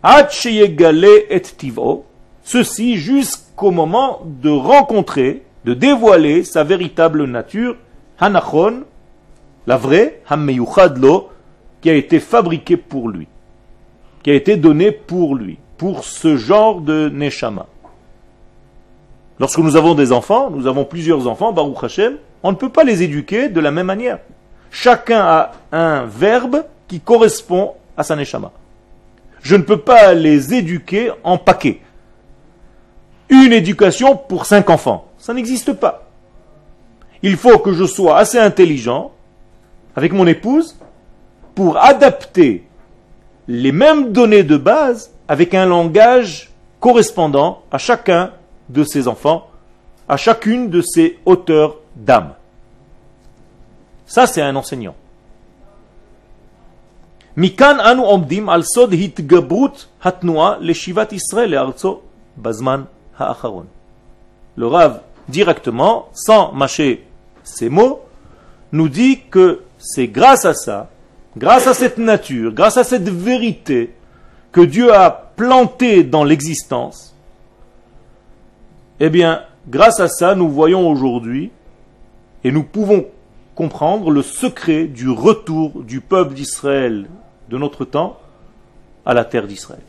et 0.03 1.41
tivo, 1.41 2.05
ceci 2.43 2.97
jusqu'au 2.97 3.71
moment 3.71 4.21
de 4.25 4.49
rencontrer, 4.49 5.43
de 5.65 5.73
dévoiler 5.73 6.43
sa 6.43 6.63
véritable 6.63 7.25
nature, 7.25 7.75
Hanachon, 8.19 8.83
la 9.67 9.77
vraie, 9.77 10.21
Hammeyuchadlo, 10.27 11.29
qui 11.81 11.89
a 11.89 11.93
été 11.93 12.19
fabriquée 12.19 12.77
pour 12.77 13.09
lui, 13.09 13.27
qui 14.23 14.31
a 14.31 14.33
été 14.33 14.55
donnée 14.55 14.91
pour 14.91 15.35
lui 15.35 15.57
pour 15.81 16.03
ce 16.03 16.37
genre 16.37 16.79
de 16.79 17.09
Neshama. 17.09 17.65
Lorsque 19.39 19.57
nous 19.57 19.75
avons 19.75 19.95
des 19.95 20.11
enfants, 20.11 20.51
nous 20.51 20.67
avons 20.67 20.85
plusieurs 20.85 21.27
enfants, 21.27 21.53
Baruch 21.53 21.83
Hashem, 21.83 22.17
on 22.43 22.51
ne 22.51 22.55
peut 22.55 22.69
pas 22.69 22.83
les 22.83 23.01
éduquer 23.01 23.49
de 23.49 23.59
la 23.59 23.71
même 23.71 23.87
manière. 23.87 24.19
Chacun 24.69 25.21
a 25.21 25.53
un 25.71 26.05
verbe 26.05 26.65
qui 26.87 26.99
correspond 26.99 27.73
à 27.97 28.03
sa 28.03 28.15
Neshama. 28.15 28.51
Je 29.41 29.55
ne 29.55 29.63
peux 29.63 29.79
pas 29.79 30.13
les 30.13 30.53
éduquer 30.53 31.11
en 31.23 31.39
paquet. 31.39 31.81
Une 33.29 33.51
éducation 33.51 34.15
pour 34.15 34.45
cinq 34.45 34.69
enfants. 34.69 35.07
Ça 35.17 35.33
n'existe 35.33 35.73
pas. 35.73 36.07
Il 37.23 37.37
faut 37.37 37.57
que 37.57 37.73
je 37.73 37.85
sois 37.85 38.19
assez 38.19 38.37
intelligent 38.37 39.13
avec 39.95 40.13
mon 40.13 40.27
épouse 40.27 40.75
pour 41.55 41.77
adapter 41.77 42.67
les 43.47 43.71
mêmes 43.71 44.11
données 44.11 44.43
de 44.43 44.57
base 44.57 45.09
avec 45.31 45.53
un 45.53 45.65
langage 45.65 46.49
correspondant 46.81 47.63
à 47.71 47.77
chacun 47.77 48.33
de 48.67 48.83
ses 48.83 49.07
enfants, 49.07 49.47
à 50.09 50.17
chacune 50.17 50.69
de 50.69 50.81
ses 50.81 51.19
hauteurs 51.25 51.77
d'âme. 51.95 52.33
Ça, 54.05 54.27
c'est 54.27 54.41
un 54.41 54.53
enseignant. 54.57 54.93
Hitgabrut 57.37 59.87
hatnoa 60.03 60.57
le 60.59 60.73
shivat 60.73 61.07
Israël 61.13 61.55
arzo 61.55 62.03
bazman 62.35 62.83
ha'acharon. 63.17 63.67
Le 64.57 64.67
Rav, 64.67 64.99
directement, 65.29 66.09
sans 66.11 66.51
mâcher 66.51 67.07
ces 67.45 67.69
mots, 67.69 68.01
nous 68.73 68.89
dit 68.89 69.21
que 69.31 69.61
c'est 69.77 70.09
grâce 70.09 70.43
à 70.43 70.53
ça, 70.53 70.89
grâce 71.37 71.67
à 71.67 71.73
cette 71.73 71.99
nature, 71.99 72.51
grâce 72.51 72.75
à 72.75 72.83
cette 72.83 73.07
vérité, 73.07 73.95
que 74.51 74.61
Dieu 74.61 74.93
a 74.93 75.09
planté 75.35 76.03
dans 76.03 76.23
l'existence, 76.23 77.15
eh 78.99 79.09
bien, 79.09 79.43
grâce 79.67 79.99
à 79.99 80.07
ça, 80.07 80.35
nous 80.35 80.49
voyons 80.49 80.89
aujourd'hui 80.89 81.51
et 82.43 82.51
nous 82.51 82.63
pouvons 82.63 83.05
comprendre 83.55 84.11
le 84.11 84.21
secret 84.21 84.85
du 84.85 85.09
retour 85.09 85.83
du 85.83 86.01
peuple 86.01 86.33
d'Israël 86.33 87.07
de 87.49 87.57
notre 87.57 87.85
temps 87.85 88.17
à 89.05 89.13
la 89.13 89.25
terre 89.25 89.47
d'Israël. 89.47 89.81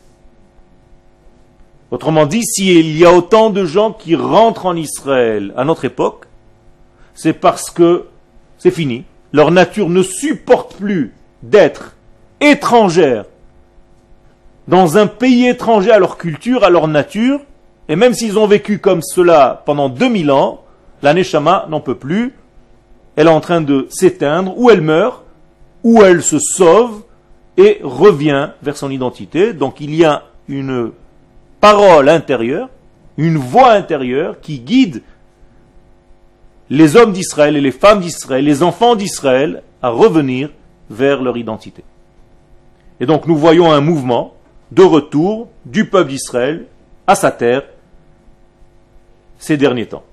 Autrement 1.91 2.25
dit, 2.25 2.43
s'il 2.43 2.97
y 2.97 3.05
a 3.05 3.13
autant 3.13 3.51
de 3.51 3.65
gens 3.65 3.91
qui 3.93 4.15
rentrent 4.15 4.65
en 4.65 4.75
Israël 4.75 5.53
à 5.55 5.63
notre 5.63 5.85
époque, 5.85 6.25
c'est 7.13 7.33
parce 7.33 7.69
que 7.69 8.05
c'est 8.57 8.71
fini. 8.71 9.03
Leur 9.31 9.51
nature 9.51 9.89
ne 9.89 10.01
supporte 10.01 10.75
plus 10.75 11.13
d'être 11.43 11.95
étrangère 12.41 13.25
dans 14.67 14.97
un 14.97 15.07
pays 15.07 15.47
étranger 15.47 15.91
à 15.91 15.99
leur 15.99 16.17
culture, 16.17 16.63
à 16.63 16.69
leur 16.69 16.87
nature, 16.87 17.39
et 17.89 17.95
même 17.95 18.13
s'ils 18.13 18.37
ont 18.37 18.47
vécu 18.47 18.79
comme 18.79 19.01
cela 19.01 19.61
pendant 19.65 19.89
2000 19.89 20.31
ans, 20.31 20.63
la 21.01 21.13
Neshama 21.13 21.65
n'en 21.69 21.81
peut 21.81 21.95
plus, 21.95 22.33
elle 23.15 23.27
est 23.27 23.31
en 23.31 23.41
train 23.41 23.61
de 23.61 23.87
s'éteindre, 23.89 24.57
ou 24.57 24.69
elle 24.69 24.81
meurt, 24.81 25.23
ou 25.83 26.01
elle 26.01 26.23
se 26.23 26.39
sauve 26.39 27.03
et 27.57 27.79
revient 27.83 28.49
vers 28.61 28.77
son 28.77 28.89
identité. 28.89 29.53
Donc 29.53 29.81
il 29.81 29.93
y 29.93 30.05
a 30.05 30.23
une 30.47 30.91
parole 31.59 32.09
intérieure, 32.09 32.69
une 33.17 33.37
voix 33.37 33.71
intérieure 33.71 34.39
qui 34.41 34.59
guide 34.59 35.03
les 36.69 36.95
hommes 36.95 37.11
d'Israël 37.11 37.55
et 37.55 37.61
les 37.61 37.71
femmes 37.71 37.99
d'Israël, 37.99 38.43
les 38.43 38.63
enfants 38.63 38.95
d'Israël 38.95 39.61
à 39.81 39.89
revenir 39.89 40.49
vers 40.89 41.21
leur 41.21 41.37
identité. 41.37 41.83
Et 42.99 43.05
donc 43.05 43.27
nous 43.27 43.35
voyons 43.35 43.71
un 43.71 43.81
mouvement 43.81 44.33
de 44.71 44.83
retour 44.83 45.49
du 45.65 45.89
peuple 45.89 46.09
d'Israël 46.09 46.65
à 47.07 47.15
sa 47.15 47.31
terre 47.31 47.63
ces 49.37 49.57
derniers 49.57 49.87
temps. 49.87 50.03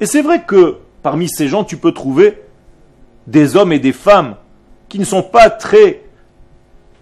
Et 0.00 0.06
c'est 0.06 0.22
vrai 0.22 0.42
que 0.44 0.78
parmi 1.02 1.28
ces 1.28 1.48
gens, 1.48 1.64
tu 1.64 1.76
peux 1.76 1.92
trouver 1.92 2.42
des 3.26 3.56
hommes 3.56 3.72
et 3.72 3.78
des 3.78 3.92
femmes 3.92 4.36
qui 4.88 4.98
ne 4.98 5.04
sont 5.04 5.22
pas 5.22 5.50
très 5.50 6.02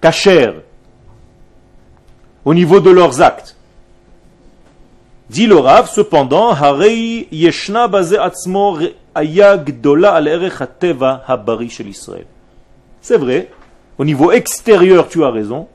cachers 0.01 0.53
au 2.45 2.55
niveau 2.55 2.81
de 2.81 2.91
leurs 2.91 3.21
actes. 3.23 3.57
Dit 5.31 5.47
le 5.47 5.55
Rav, 5.55 5.89
cependant, 5.89 6.51
Harei 6.51 7.29
Yeshna 7.31 7.87
Baze 7.87 8.15
Atzmo 8.15 8.79
c'est 13.01 13.17
vrai, 13.17 13.51
au 13.99 14.05
niveau 14.05 14.33
extérieur 14.33 15.09
tu 15.09 15.23
as 15.23 15.31
raison, 15.31 15.69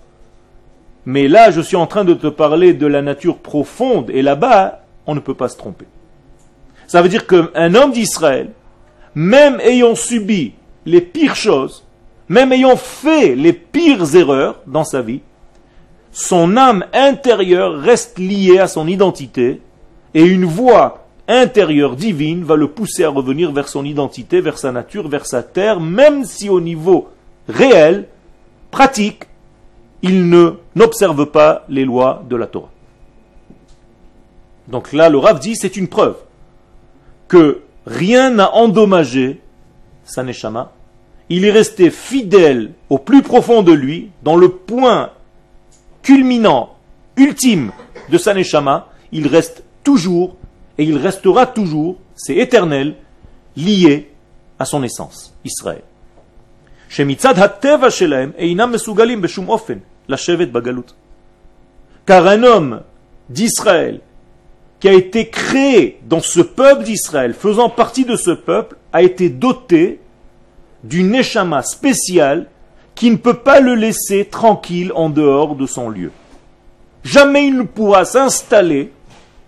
mais 1.06 1.30
là 1.30 1.52
je 1.52 1.62
suis 1.62 1.78
en 1.78 1.88
train 1.88 2.04
de 2.04 2.14
te 2.14 2.28
parler 2.28 2.74
de 2.74 2.86
la 2.86 3.02
nature 3.02 3.38
profonde, 3.38 4.10
et 4.10 4.22
là-bas 4.22 4.82
on 5.08 5.16
ne 5.16 5.22
peut 5.22 5.34
pas 5.34 5.48
se 5.48 5.56
tromper. 5.56 5.86
Ça 6.88 7.02
veut 7.02 7.08
dire 7.08 7.26
qu'un 7.26 7.76
homme 7.76 7.94
d'Israël, 7.94 8.52
même 9.16 9.62
ayant 9.62 9.96
subi 9.96 10.52
les 10.86 11.00
pires 11.00 11.38
choses, 11.38 11.86
même 12.28 12.52
ayant 12.52 12.76
fait 12.76 13.36
les 13.36 13.54
pires 13.54 14.18
erreurs 14.18 14.60
dans 14.68 14.84
sa 14.84 15.02
vie, 15.02 15.22
son 16.16 16.56
âme 16.56 16.86
intérieure 16.94 17.78
reste 17.78 18.20
liée 18.20 18.58
à 18.58 18.70
son 18.70 18.88
identité 18.88 19.60
et 20.14 20.24
une 20.24 20.46
voix 20.46 21.10
intérieure 21.28 21.98
divine 21.98 22.46
va 22.46 22.56
le 22.56 22.70
pousser 22.70 23.04
à 23.04 23.10
revenir 23.10 23.52
vers 23.52 23.68
son 23.68 23.84
identité, 23.84 24.40
vers 24.40 24.58
sa 24.58 24.72
nature, 24.72 25.10
vers 25.10 25.26
sa 25.26 25.44
terre, 25.44 25.82
même 25.82 26.24
si 26.24 26.48
au 26.48 26.62
niveau 26.62 27.10
réel, 27.50 28.08
pratique, 28.72 29.26
il 30.04 30.30
ne 30.30 30.54
n'observe 30.74 31.26
pas 31.26 31.66
les 31.68 31.84
lois 31.84 32.24
de 32.30 32.38
la 32.38 32.48
Torah. 32.48 32.72
Donc 34.70 34.94
là, 34.94 35.10
le 35.10 35.18
Rav 35.18 35.42
dit, 35.42 35.58
c'est 35.58 35.76
une 35.76 35.90
preuve 35.90 36.16
que 37.28 37.60
rien 37.86 38.30
n'a 38.30 38.54
endommagé 38.54 39.42
sa 40.06 40.24
neshama. 40.24 40.72
Il 41.28 41.44
est 41.44 41.52
resté 41.52 41.90
fidèle 41.90 42.72
au 42.90 43.00
plus 43.00 43.22
profond 43.22 43.64
de 43.64 43.74
lui, 43.74 44.12
dans 44.24 44.38
le 44.38 44.48
point 44.48 45.10
culminant, 46.06 46.78
ultime 47.18 47.72
de 48.10 48.18
sa 48.18 48.34
neshama. 48.34 48.88
Il 49.12 49.28
reste 49.28 49.64
toujours, 49.84 50.38
et 50.78 50.84
il 50.84 50.98
restera 50.98 51.48
toujours, 51.48 51.98
c'est 52.16 52.36
éternel, 52.36 52.96
lié 53.58 54.12
à 54.60 54.66
son 54.66 54.84
essence, 54.84 55.34
Israël. 55.44 55.82
Car 62.06 62.28
un 62.28 62.44
homme 62.44 62.82
d'Israël 63.30 64.02
qui 64.80 64.88
a 64.88 64.94
été 64.94 65.30
créé 65.30 66.00
dans 66.04 66.20
ce 66.20 66.42
peuple 66.42 66.84
d'Israël, 66.84 67.34
faisant 67.34 67.70
partie 67.70 68.06
de 68.06 68.16
ce 68.16 68.32
peuple, 68.32 68.78
a 68.94 69.02
été 69.02 69.30
doté 69.30 70.00
d'une 70.84 71.10
neshama 71.10 71.64
spéciale 71.64 72.48
qui 72.96 73.12
ne 73.12 73.18
peut 73.18 73.36
pas 73.36 73.60
le 73.60 73.76
laisser 73.76 74.26
tranquille 74.26 74.92
en 74.96 75.10
dehors 75.10 75.56
de 75.56 75.68
son 75.68 75.90
lieu. 75.90 76.12
Jamais 77.04 77.48
il 77.48 77.58
ne 77.58 77.64
pourra 77.64 78.06
s'installer, 78.06 78.92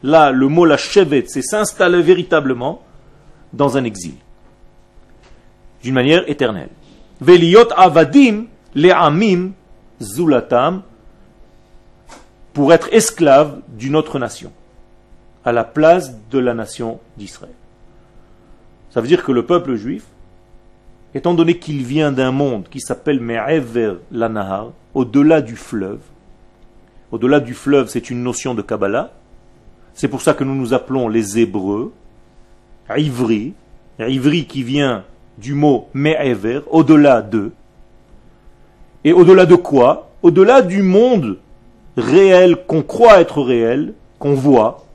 là 0.04 0.32
le 0.32 0.48
mot 0.48 0.66
la 0.66 0.78
chevet, 0.78 1.26
c'est 1.28 1.42
s'installer 1.42 2.02
véritablement 2.02 2.84
dans 3.54 3.78
un 3.78 3.84
exil, 3.86 4.14
d'une 5.82 5.96
manière 5.96 6.30
éternelle. 6.30 6.70
Veliot 7.22 7.72
avadim 7.76 8.46
le'amim 8.76 9.52
zulatam 10.02 10.84
pour 12.54 12.74
être 12.74 12.90
esclave 12.92 13.62
d'une 13.70 13.96
autre 13.96 14.20
nation, 14.20 14.52
à 15.46 15.52
la 15.52 15.64
place 15.64 16.14
de 16.30 16.38
la 16.38 16.54
nation 16.54 17.00
d'Israël. 17.16 17.54
Ça 18.90 19.02
veut 19.02 19.08
dire 19.08 19.24
que 19.24 19.32
le 19.32 19.46
peuple 19.46 19.76
juif, 19.76 20.04
étant 21.18 21.34
donné 21.34 21.58
qu'il 21.58 21.84
vient 21.84 22.12
d'un 22.12 22.32
monde 22.32 22.68
qui 22.70 22.80
s'appelle 22.80 23.20
Me'ever 23.20 23.96
l'Anahar, 24.12 24.72
au-delà 24.94 25.42
du 25.42 25.56
fleuve, 25.56 26.00
au-delà 27.12 27.40
du 27.40 27.56
fleuve, 27.56 27.88
c'est 27.88 28.12
une 28.12 28.22
notion 28.22 28.54
de 28.54 28.62
Kabbalah, 28.62 29.12
c'est 29.96 30.08
pour 30.08 30.22
ça 30.22 30.36
que 30.36 30.44
nous 30.44 30.54
nous 30.54 30.76
appelons 30.76 31.10
les 31.10 31.40
Hébreux, 31.40 31.92
Ivri, 32.96 33.54
Ivri 34.00 34.46
qui 34.46 34.62
vient 34.62 35.04
du 35.40 35.56
mot 35.56 35.90
Me'ever, 35.96 36.62
au-delà 36.70 37.24
de. 37.24 37.52
Et 39.04 39.12
au-delà 39.12 39.48
de 39.48 39.56
quoi? 39.56 40.12
Au-delà 40.22 40.62
du 40.62 40.84
monde 40.84 41.40
réel 41.98 42.58
qu'on 42.68 42.84
croit 42.84 43.22
être 43.22 43.42
réel, 43.42 43.94
qu'on 44.20 44.36
voit. 44.36 44.86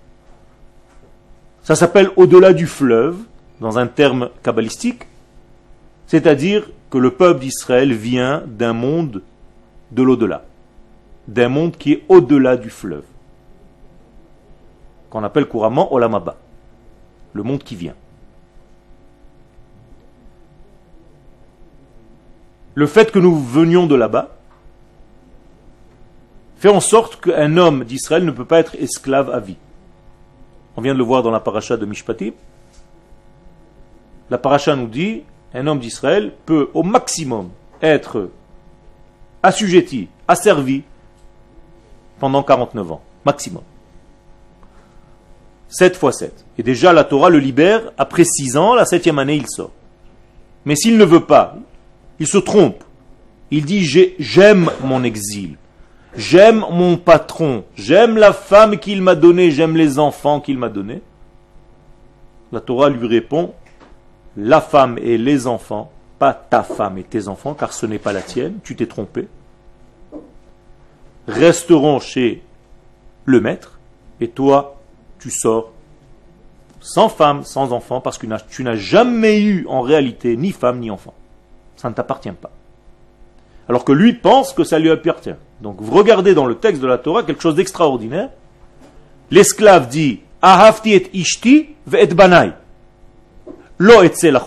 Ça 1.65 1.75
s'appelle 1.75 2.11
au-delà 2.15 2.53
du 2.53 2.69
fleuve, 2.69 3.17
dans 3.61 3.79
un 3.79 3.89
terme 3.89 4.31
kabbalistique, 4.45 5.07
c'est-à-dire 6.07 6.69
que 6.91 6.99
le 6.99 7.11
peuple 7.11 7.41
d'Israël 7.41 7.93
vient 7.93 8.43
d'un 8.47 8.73
monde 8.73 9.23
de 9.91 10.03
l'au-delà, 10.03 10.45
d'un 11.29 11.49
monde 11.49 11.77
qui 11.77 11.93
est 11.93 12.05
au-delà 12.09 12.57
du 12.57 12.71
fleuve, 12.71 13.05
qu'on 15.11 15.25
appelle 15.25 15.47
couramment 15.47 15.93
Olamaba, 15.93 16.37
le 17.33 17.43
monde 17.43 17.63
qui 17.63 17.77
vient. 17.77 17.95
le 22.75 22.87
fait 22.87 23.11
que 23.11 23.19
nous 23.19 23.39
venions 23.39 23.87
de 23.87 23.95
là-bas 23.95 24.31
fait 26.57 26.69
en 26.69 26.81
sorte 26.81 27.21
qu'un 27.21 27.57
homme 27.57 27.85
d'Israël 27.85 28.25
ne 28.25 28.31
peut 28.31 28.45
pas 28.45 28.61
être 28.61 28.77
esclave 28.77 29.31
à 29.31 29.41
vie. 29.41 29.57
On 30.77 30.81
vient 30.81 30.95
de 30.95 30.99
le 30.99 31.05
voir 31.05 31.23
dans 31.23 31.31
la 31.31 31.41
paracha 31.41 31.77
de 31.77 31.85
Mishpatim. 31.85 32.33
La 34.31 34.39
paracha 34.39 34.77
nous 34.77 34.87
dit 34.87 35.25
un 35.55 35.67
homme 35.67 35.79
d'Israël 35.79 36.33
peut 36.47 36.71
au 36.75 36.83
maximum 36.83 37.51
être 37.81 38.31
assujetti, 39.43 40.09
asservi 40.29 40.83
pendant 42.19 42.43
49 42.43 42.93
ans, 42.93 43.03
maximum. 43.25 43.63
7 45.69 45.97
fois 45.97 46.13
7. 46.13 46.45
Et 46.59 46.63
déjà 46.63 46.93
la 46.93 47.05
Torah 47.05 47.31
le 47.31 47.39
libère, 47.39 47.93
après 47.99 48.25
6 48.25 48.57
ans, 48.57 48.75
la 48.75 48.85
septième 48.85 49.19
année 49.19 49.37
il 49.37 49.49
sort. 49.49 49.73
Mais 50.65 50.77
s'il 50.77 50.97
ne 50.97 51.05
veut 51.05 51.25
pas, 51.25 51.57
il 52.19 52.27
se 52.27 52.39
trompe. 52.39 52.85
Il 53.51 53.65
dit 53.65 53.85
j'aime 54.19 54.71
mon 54.83 55.03
exil. 55.03 55.57
J'aime 56.15 56.65
mon 56.71 56.97
patron. 56.97 57.65
J'aime 57.75 58.17
la 58.17 58.33
femme 58.33 58.79
qu'il 58.79 59.03
m'a 59.03 59.15
donnée. 59.15 59.51
J'aime 59.51 59.77
les 59.77 59.99
enfants 59.99 60.41
qu'il 60.41 60.59
m'a 60.59 60.69
donnés. 60.69 61.03
La 62.53 62.61
Torah 62.61 62.91
lui 62.91 63.07
répond 63.07 63.55
la 64.37 64.61
femme 64.61 64.99
et 64.99 65.19
les 65.19 65.47
enfants, 65.47 65.91
pas 66.19 66.33
ta 66.33 66.63
femme 66.63 66.99
et 66.99 67.03
tes 67.03 67.29
enfants, 67.29 67.55
car 67.55 67.73
ce 67.73 67.87
n'est 67.87 67.99
pas 67.99 68.13
la 68.13 68.23
tienne, 68.23 68.59
tu 68.63 68.77
t'es 68.77 68.87
trompé, 68.87 69.29
resteront 71.29 72.01
chez 72.01 72.43
le 73.25 73.41
maître, 73.41 73.79
et 74.21 74.29
toi, 74.29 74.77
tu 75.19 75.31
sors 75.31 75.73
sans 76.81 77.09
femme, 77.09 77.45
sans 77.45 77.73
enfant, 77.73 78.01
parce 78.01 78.19
que 78.19 78.27
tu 78.49 78.65
n'as 78.65 78.77
jamais 78.77 79.41
eu 79.41 79.67
en 79.69 79.83
réalité 79.83 80.37
ni 80.37 80.51
femme 80.51 80.81
ni 80.81 80.91
enfant 80.91 81.15
ça 81.83 81.89
ne 81.89 81.95
t'appartient 81.95 82.31
pas. 82.31 82.51
Alors 83.69 83.85
que 83.85 83.93
lui 83.93 84.13
pense 84.13 84.53
que 84.53 84.65
ça 84.65 84.79
lui 84.79 84.91
appartient. 84.91 85.35
Donc 85.61 85.77
vous 85.81 85.93
regardez 85.93 86.35
dans 86.35 86.47
le 86.47 86.55
texte 86.55 86.81
de 86.81 86.87
la 86.87 86.99
Torah 86.99 87.25
quelque 87.25 87.43
chose 87.43 87.57
d'extraordinaire. 87.57 88.31
L'esclave 89.31 89.89
dit 89.89 90.21
Ahavti 90.41 90.95
et 90.95 91.11
ishti 91.13 91.71
ve 91.87 92.07
banai. 92.15 92.53
Lo 93.83 94.05
et 94.05 94.31
la 94.31 94.45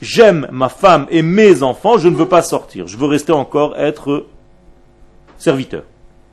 J'aime 0.00 0.46
ma 0.52 0.68
femme 0.68 1.08
et 1.10 1.22
mes 1.22 1.64
enfants, 1.64 1.98
je 1.98 2.08
ne 2.08 2.14
veux 2.14 2.28
pas 2.28 2.40
sortir. 2.40 2.86
Je 2.86 2.96
veux 2.96 3.08
rester 3.08 3.32
encore 3.32 3.76
être 3.76 4.26
serviteur. 5.38 5.82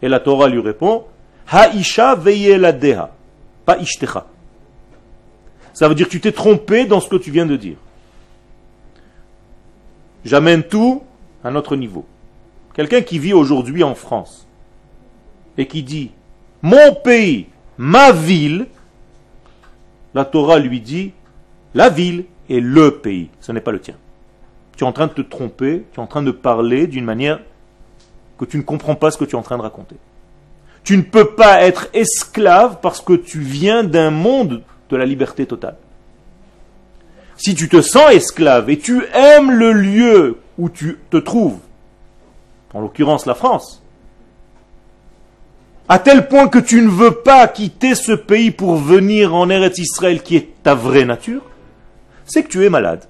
Et 0.04 0.08
la 0.08 0.20
Torah 0.20 0.48
lui 0.48 0.60
répond 0.60 1.06
Haisha 1.52 2.16
deha, 2.16 3.10
pas 3.66 3.78
ishtecha. 3.78 4.28
Ça 5.74 5.90
veut 5.90 5.96
dire 5.96 6.06
que 6.06 6.12
tu 6.12 6.22
t'es 6.22 6.32
trompé 6.32 6.86
dans 6.86 7.00
ce 7.00 7.10
que 7.10 7.16
tu 7.16 7.32
viens 7.32 7.48
de 7.48 7.56
dire. 7.56 7.78
J'amène 10.24 10.62
tout 10.62 11.02
à 11.44 11.50
notre 11.50 11.76
niveau. 11.76 12.06
Quelqu'un 12.76 13.02
qui 13.02 13.18
vit 13.18 13.34
aujourd'hui 13.34 13.84
en 13.84 13.96
France 13.96 14.48
et 15.58 15.66
qui 15.66 15.82
dit 15.82 16.12
mon 16.62 16.94
pays, 16.94 17.48
ma 17.80 18.12
ville, 18.12 18.68
la 20.14 20.24
Torah 20.24 20.60
lui 20.60 20.82
dit 20.82 21.14
la 21.78 21.90
ville 21.90 22.26
est 22.50 22.60
le 22.60 22.98
pays, 22.98 23.30
ce 23.40 23.52
n'est 23.52 23.62
pas 23.62 23.72
le 23.72 23.80
tien. 23.80 23.94
Tu 24.76 24.84
es 24.84 24.88
en 24.88 24.92
train 24.92 25.06
de 25.06 25.14
te 25.14 25.22
tromper, 25.22 25.84
tu 25.94 26.00
es 26.00 26.04
en 26.04 26.08
train 26.08 26.24
de 26.24 26.32
parler 26.32 26.88
d'une 26.88 27.06
manière 27.06 27.40
que 28.40 28.46
tu 28.46 28.58
ne 28.58 28.64
comprends 28.64 28.96
pas 28.96 29.12
ce 29.12 29.18
que 29.20 29.26
tu 29.26 29.36
es 29.36 29.40
en 29.40 29.44
train 29.44 29.58
de 29.58 29.62
raconter. 29.62 29.96
Tu 30.84 30.98
ne 30.98 31.04
peux 31.04 31.36
pas 31.36 31.62
être 31.62 31.90
esclave 31.94 32.80
parce 32.82 33.00
que 33.00 33.14
tu 33.14 33.42
viens 33.42 33.84
d'un 33.84 34.10
monde 34.10 34.64
de 34.90 34.98
la 34.98 35.06
liberté 35.06 35.46
totale. 35.46 35.76
Si 37.36 37.54
tu 37.54 37.70
te 37.70 37.84
sens 37.84 38.10
esclave 38.12 38.72
et 38.72 38.80
tu 38.80 39.04
aimes 39.14 39.52
le 39.52 39.72
lieu 39.72 40.38
où 40.58 40.70
tu 40.70 40.98
te 41.12 41.18
trouves, 41.18 41.60
en 42.74 42.82
l'occurrence 42.82 43.28
la 43.28 43.36
France, 43.36 43.84
à 45.88 46.00
tel 46.00 46.28
point 46.28 46.48
que 46.48 46.58
tu 46.58 46.82
ne 46.82 46.90
veux 46.90 47.12
pas 47.22 47.48
quitter 47.48 47.94
ce 47.94 48.14
pays 48.14 48.50
pour 48.50 48.78
venir 48.78 49.36
en 49.36 49.48
Eretz 49.52 49.78
Israël 49.78 50.24
qui 50.24 50.38
est 50.38 50.64
ta 50.64 50.74
vraie 50.74 51.06
nature, 51.06 51.44
c'est 52.28 52.44
que 52.44 52.50
tu 52.50 52.64
es 52.64 52.70
malade. 52.70 53.06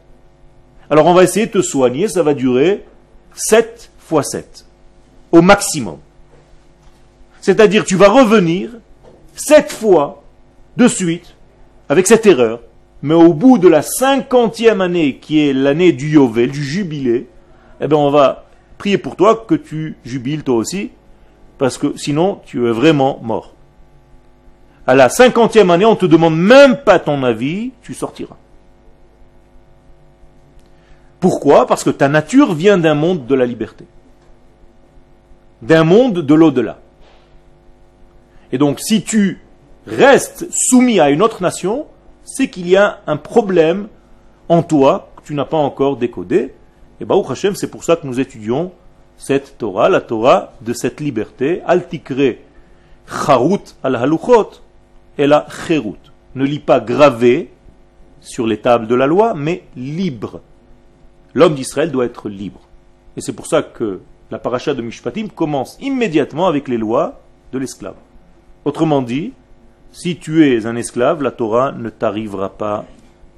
Alors 0.90 1.08
on 1.08 1.14
va 1.14 1.24
essayer 1.24 1.48
de 1.48 1.52
te 1.52 1.62
soigner, 1.62 2.08
ça 2.08 2.24
va 2.24 2.34
durer 2.34 2.86
7 3.34 3.92
fois 4.00 4.24
7, 4.24 4.66
au 5.34 5.42
maximum. 5.42 5.98
C'est-à-dire 7.42 7.84
tu 7.84 7.98
vas 7.98 8.08
revenir 8.08 8.70
7 9.36 9.72
fois 9.72 10.24
de 10.78 10.88
suite 10.88 11.36
avec 11.90 12.08
cette 12.08 12.26
erreur 12.26 12.62
mais 13.02 13.14
au 13.14 13.34
bout 13.34 13.58
de 13.58 13.68
la 13.68 13.82
cinquantième 13.82 14.82
année, 14.82 15.18
qui 15.18 15.48
est 15.48 15.54
l'année 15.54 15.92
du 15.92 16.10
Yovel, 16.10 16.52
du 16.52 16.64
jubilé, 16.64 17.28
eh 17.80 17.88
bien 17.88 17.98
on 17.98 18.10
va 18.10 18.46
prier 18.78 18.98
pour 18.98 19.16
toi 19.16 19.46
que 19.48 19.56
tu 19.56 19.96
jubiles 20.04 20.44
toi 20.44 20.56
aussi, 20.56 20.92
parce 21.58 21.78
que 21.78 21.96
sinon 21.96 22.42
tu 22.46 22.68
es 22.68 22.72
vraiment 22.72 23.20
mort. 23.22 23.54
À 24.88 24.96
la 24.96 25.10
cinquantième 25.10 25.70
année, 25.70 25.86
on 25.86 25.92
ne 25.92 25.96
te 25.98 26.06
demande 26.06 26.38
même 26.38 26.78
pas 26.78 26.98
ton 26.98 27.24
avis, 27.24 27.72
tu 27.82 27.94
sortiras. 27.94 28.38
Pourquoi? 31.20 31.66
Parce 31.66 31.84
que 31.84 31.90
ta 31.90 32.08
nature 32.08 32.54
vient 32.54 32.78
d'un 32.78 32.94
monde 32.94 33.26
de 33.26 33.36
la 33.36 33.46
liberté, 33.46 33.86
d'un 35.62 35.84
monde 35.84 36.20
de 36.20 36.34
l'au-delà. 36.34 36.80
Et 38.52 38.58
donc 38.58 38.80
si 38.80 39.04
tu 39.04 39.42
restes 39.88 40.48
soumis 40.52 41.00
à 41.00 41.10
une 41.10 41.22
autre 41.22 41.42
nation, 41.42 41.88
c'est 42.24 42.50
qu'il 42.50 42.68
y 42.68 42.76
a 42.76 43.00
un 43.08 43.18
problème 43.18 43.88
en 44.50 44.62
toi 44.62 45.12
que 45.18 45.24
tu 45.24 45.34
n'as 45.34 45.46
pas 45.46 45.58
encore 45.58 45.98
décodé. 45.98 46.54
Et 47.00 47.06
Baruch 47.06 47.32
Hashem, 47.32 47.56
c'est 47.56 47.70
pour 47.70 47.84
ça 47.84 47.96
que 47.96 48.06
nous 48.06 48.20
étudions 48.20 48.72
cette 49.18 49.58
Torah, 49.58 49.90
la 49.90 50.02
Torah 50.02 50.54
de 50.62 50.74
cette 50.74 51.00
liberté, 51.00 51.62
Altikre 51.66 52.38
Charut 53.08 53.76
al 53.84 53.96
Haluchot, 53.96 54.52
et 55.18 55.28
la 55.28 55.48
chérout. 55.50 55.98
Ne 56.36 56.44
lis 56.44 56.60
pas 56.60 56.80
gravé 56.80 57.50
sur 58.22 58.46
les 58.46 58.60
tables 58.60 58.88
de 58.88 58.96
la 58.96 59.08
loi, 59.08 59.34
mais 59.34 59.64
libre. 59.76 60.42
L'homme 61.34 61.56
d'Israël 61.56 61.92
doit 61.92 62.06
être 62.06 62.30
libre. 62.30 62.62
Et 63.16 63.22
c'est 63.22 63.34
pour 63.34 63.48
ça 63.48 63.62
que 63.62 64.02
la 64.32 64.40
paracha 64.40 64.74
de 64.74 64.82
Mishpatim 64.82 65.28
commence 65.28 65.78
immédiatement 65.80 66.48
avec 66.48 66.68
les 66.68 66.78
lois 66.78 67.20
de 67.52 67.58
l'esclave. 67.58 67.96
Autrement 68.66 69.02
dit, 69.02 69.34
si 69.92 70.18
tu 70.18 70.48
es 70.48 70.66
un 70.66 70.76
esclave, 70.76 71.24
la 71.24 71.32
Torah 71.32 71.72
ne 71.72 71.90
t'arrivera 71.90 72.50
pas, 72.50 72.86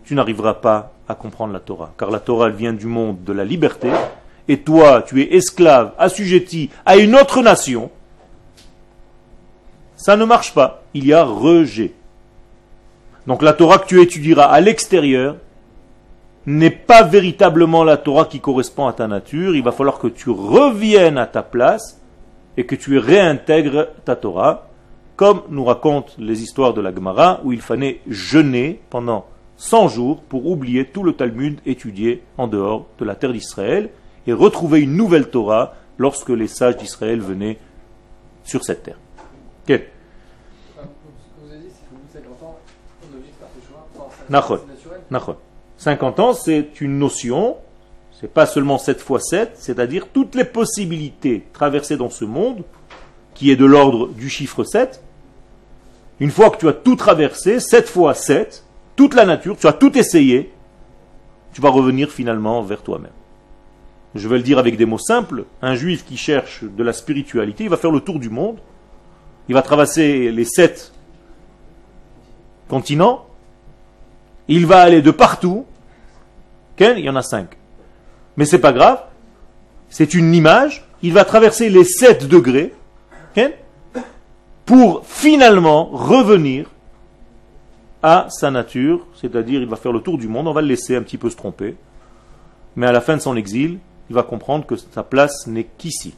tu 0.04 0.16
n'arriveras 0.16 0.56
pas 0.56 0.94
à 1.08 1.16
comprendre 1.16 1.54
la 1.54 1.60
Torah. 1.60 1.94
Car 1.98 2.10
la 2.10 2.20
Torah 2.20 2.50
vient 2.50 2.74
du 2.74 2.88
monde 2.88 3.24
de 3.24 3.34
la 3.34 3.46
liberté, 3.46 3.90
et 4.48 4.62
toi, 4.62 5.04
tu 5.04 5.22
es 5.22 5.36
esclave, 5.36 5.94
assujetti 6.00 6.72
à 6.86 6.98
une 6.98 7.16
autre 7.16 7.44
nation. 7.44 7.92
Ça 9.96 10.18
ne 10.18 10.26
marche 10.26 10.56
pas. 10.56 10.82
Il 10.96 11.06
y 11.06 11.14
a 11.14 11.24
rejet. 11.24 11.94
Donc 13.28 13.44
la 13.44 13.54
Torah 13.54 13.78
que 13.78 13.86
tu 13.86 14.02
étudieras 14.02 14.46
à 14.46 14.60
l'extérieur 14.60 15.36
n'est 16.58 16.72
pas 16.72 17.04
véritablement 17.04 17.84
la 17.84 17.98
Torah 17.98 18.26
qui 18.26 18.40
correspond 18.40 18.88
à 18.88 18.94
ta 18.94 19.08
nature. 19.08 19.56
Il 19.56 19.64
va 19.64 19.72
falloir 19.72 20.00
que 20.00 20.08
tu 20.08 20.32
reviennes 20.32 21.20
à 21.20 21.28
ta 21.28 21.44
place 21.44 22.02
et 22.58 22.66
que 22.66 22.76
tu 22.76 22.98
réintègres 22.98 23.90
ta 24.04 24.16
Torah, 24.16 24.68
comme 25.16 25.44
nous 25.50 25.64
racontent 25.64 26.12
les 26.18 26.42
histoires 26.42 26.74
de 26.74 26.82
la 26.82 26.94
Gemara, 26.94 27.42
où 27.44 27.54
il 27.54 27.62
fallait 27.62 28.02
jeûner 28.08 28.82
pendant 28.90 29.28
100 29.58 29.90
jours 29.90 30.24
pour 30.24 30.48
oublier 30.48 30.86
tout 30.86 31.04
le 31.04 31.14
Talmud 31.14 31.60
étudié 31.68 32.24
en 32.38 32.48
dehors 32.48 32.88
de 32.98 33.06
la 33.06 33.14
terre 33.14 33.34
d'Israël 33.34 33.92
et 34.26 34.34
retrouver 34.34 34.82
une 34.82 34.96
nouvelle 34.96 35.30
Torah 35.30 35.76
lorsque 36.00 36.30
les 36.30 36.48
sages 36.48 36.78
d'Israël 36.78 37.20
venaient 37.20 37.60
sur 38.44 38.64
cette 38.64 38.84
terre. 38.84 38.98
Ok 39.70 39.82
50 45.80 46.20
ans, 46.20 46.34
c'est 46.34 46.82
une 46.82 47.00
notion, 47.00 47.56
c'est 48.20 48.32
pas 48.32 48.46
seulement 48.46 48.78
7 48.78 49.00
fois 49.00 49.22
7, 49.22 49.52
c'est-à-dire 49.54 50.08
toutes 50.14 50.36
les 50.36 50.44
possibilités 50.44 51.46
traversées 51.54 51.96
dans 51.96 52.10
ce 52.10 52.26
monde, 52.26 52.66
qui 53.34 53.50
est 53.50 53.56
de 53.56 53.64
l'ordre 53.64 54.10
du 54.10 54.30
chiffre 54.30 54.66
7. 54.66 55.02
Une 56.20 56.32
fois 56.32 56.50
que 56.50 56.58
tu 56.58 56.68
as 56.68 56.74
tout 56.74 56.98
traversé, 56.98 57.62
7 57.62 57.88
fois 57.88 58.14
7, 58.14 58.66
toute 58.98 59.14
la 59.14 59.26
nature, 59.26 59.56
tu 59.58 59.68
as 59.68 59.74
tout 59.74 59.98
essayé, 59.98 60.52
tu 61.54 61.62
vas 61.62 61.70
revenir 61.70 62.12
finalement 62.12 62.62
vers 62.62 62.82
toi-même. 62.82 63.14
Je 64.16 64.28
vais 64.28 64.36
le 64.36 64.44
dire 64.44 64.60
avec 64.60 64.76
des 64.76 64.86
mots 64.86 64.98
simples, 64.98 65.46
un 65.62 65.76
juif 65.76 66.04
qui 66.04 66.18
cherche 66.18 66.66
de 66.66 66.84
la 66.84 66.92
spiritualité, 66.92 67.64
il 67.64 67.70
va 67.70 67.78
faire 67.78 67.92
le 67.92 68.02
tour 68.02 68.20
du 68.20 68.30
monde, 68.30 68.58
il 69.48 69.56
va 69.56 69.62
traverser 69.62 70.30
les 70.30 70.44
sept 70.44 70.92
continents, 72.68 73.30
il 74.50 74.66
va 74.66 74.82
aller 74.82 75.02
de 75.02 75.12
partout. 75.12 75.66
Il 76.80 77.00
y 77.00 77.10
en 77.10 77.16
a 77.16 77.22
cinq. 77.22 77.58
Mais 78.38 78.46
c'est 78.46 78.60
pas 78.60 78.72
grave. 78.72 79.02
C'est 79.90 80.14
une 80.14 80.34
image. 80.34 80.86
Il 81.02 81.14
va 81.14 81.26
traverser 81.26 81.70
les 81.70 81.84
sept 81.84 82.28
degrés. 82.28 82.74
Pour 84.66 85.06
finalement 85.06 85.86
revenir 85.86 86.70
à 88.04 88.28
sa 88.30 88.52
nature. 88.52 89.06
C'est-à-dire, 89.16 89.62
il 89.62 89.68
va 89.68 89.76
faire 89.76 89.92
le 89.92 90.02
tour 90.02 90.18
du 90.18 90.28
monde. 90.28 90.48
On 90.48 90.54
va 90.54 90.62
le 90.62 90.68
laisser 90.68 90.96
un 90.96 91.02
petit 91.02 91.18
peu 91.18 91.30
se 91.30 91.36
tromper. 91.36 91.76
Mais 92.76 92.88
à 92.88 92.92
la 92.92 93.02
fin 93.02 93.18
de 93.18 93.22
son 93.22 93.36
exil, 93.36 93.80
il 94.10 94.16
va 94.16 94.24
comprendre 94.24 94.66
que 94.66 94.76
sa 94.76 95.04
place 95.04 95.48
n'est 95.48 95.68
qu'ici. 95.78 96.14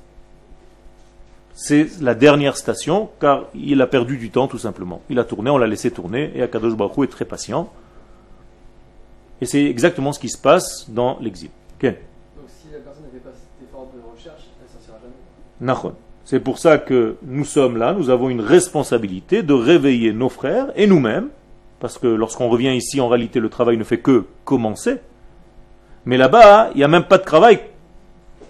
C'est 1.54 1.88
la 2.02 2.15
dernière 2.15 2.58
station, 2.58 3.10
car 3.19 3.45
il 3.54 3.82
a 3.82 3.88
perdu 3.88 4.17
du 4.17 4.30
temps 4.30 4.47
tout 4.47 4.58
simplement. 4.58 5.02
Il 5.10 5.19
a 5.19 5.24
tourné, 5.24 5.50
on 5.50 5.58
l'a 5.58 5.67
laissé 5.67 5.91
tourner, 5.91 6.32
et 6.36 6.41
Akadosh 6.41 6.76
Baruch 6.76 7.04
est 7.04 7.12
très 7.12 7.26
patient. 7.26 7.71
Et 9.41 9.45
c'est 9.45 9.65
exactement 9.65 10.13
ce 10.13 10.19
qui 10.19 10.30
se 10.30 10.38
passe 10.38 10.89
dans 10.89 11.17
l'exil. 11.19 11.49
Donc 11.82 11.93
si 12.47 12.71
la 12.71 12.80
personne 12.80 13.06
n'avait 13.06 13.17
pas 13.17 13.32
cet 13.34 13.67
effort 13.67 13.89
de 13.93 13.99
recherche, 14.15 14.43
elle 14.62 14.69
s'en 14.69 14.93
jamais. 14.93 15.95
C'est 16.25 16.39
pour 16.39 16.60
ça 16.60 16.77
que 16.77 17.17
nous 17.23 17.43
sommes 17.43 17.75
là, 17.75 17.93
nous 17.93 18.12
avons 18.12 18.30
une 18.30 18.39
responsabilité 18.39 19.41
de 19.41 19.54
réveiller 19.54 20.13
nos 20.13 20.30
frères 20.30 20.67
et 20.75 20.86
nous-mêmes, 20.86 21.30
parce 21.80 21.97
que 21.97 22.08
lorsqu'on 22.08 22.49
revient 22.49 22.73
ici, 22.75 23.01
en 23.01 23.08
réalité, 23.08 23.39
le 23.39 23.49
travail 23.49 23.77
ne 23.77 23.84
fait 23.84 23.97
que 23.97 24.25
commencer. 24.45 24.97
Mais 26.06 26.17
là-bas, 26.17 26.69
il 26.75 26.77
n'y 26.77 26.84
a 26.84 26.88
même 26.88 27.06
pas 27.06 27.17
de 27.17 27.23
travail, 27.23 27.60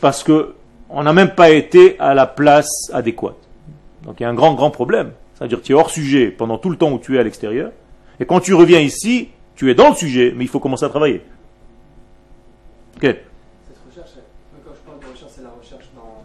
parce 0.01 0.23
qu'on 0.23 1.04
n'a 1.04 1.13
même 1.13 1.34
pas 1.34 1.49
été 1.51 1.97
à 1.99 2.13
la 2.13 2.27
place 2.27 2.91
adéquate. 2.93 3.38
Donc 4.04 4.19
il 4.19 4.23
y 4.23 4.25
a 4.25 4.30
un 4.30 4.34
grand, 4.34 4.54
grand 4.54 4.71
problème. 4.71 5.12
C'est-à-dire 5.34 5.60
que 5.60 5.63
tu 5.63 5.71
es 5.71 5.75
hors 5.75 5.89
sujet 5.89 6.27
pendant 6.30 6.58
tout 6.58 6.69
le 6.69 6.75
temps 6.75 6.91
où 6.91 6.99
tu 6.99 7.15
es 7.15 7.19
à 7.19 7.23
l'extérieur, 7.23 7.71
et 8.19 8.25
quand 8.25 8.41
tu 8.41 8.54
reviens 8.54 8.80
ici, 8.80 9.30
tu 9.55 9.69
es 9.69 9.75
dans 9.75 9.89
le 9.89 9.95
sujet, 9.95 10.33
mais 10.35 10.45
il 10.45 10.47
faut 10.47 10.59
commencer 10.59 10.85
à 10.85 10.89
travailler. 10.89 11.21
Ok. 12.97 13.01
Cette 13.03 13.17
recherche, 13.89 14.11
quand 14.65 14.71
je 14.73 14.89
parle 14.89 14.99
de 14.99 15.05
recherche, 15.05 15.31
c'est 15.35 15.43
la 15.43 15.49
recherche 15.49 15.85
dans. 15.95 16.23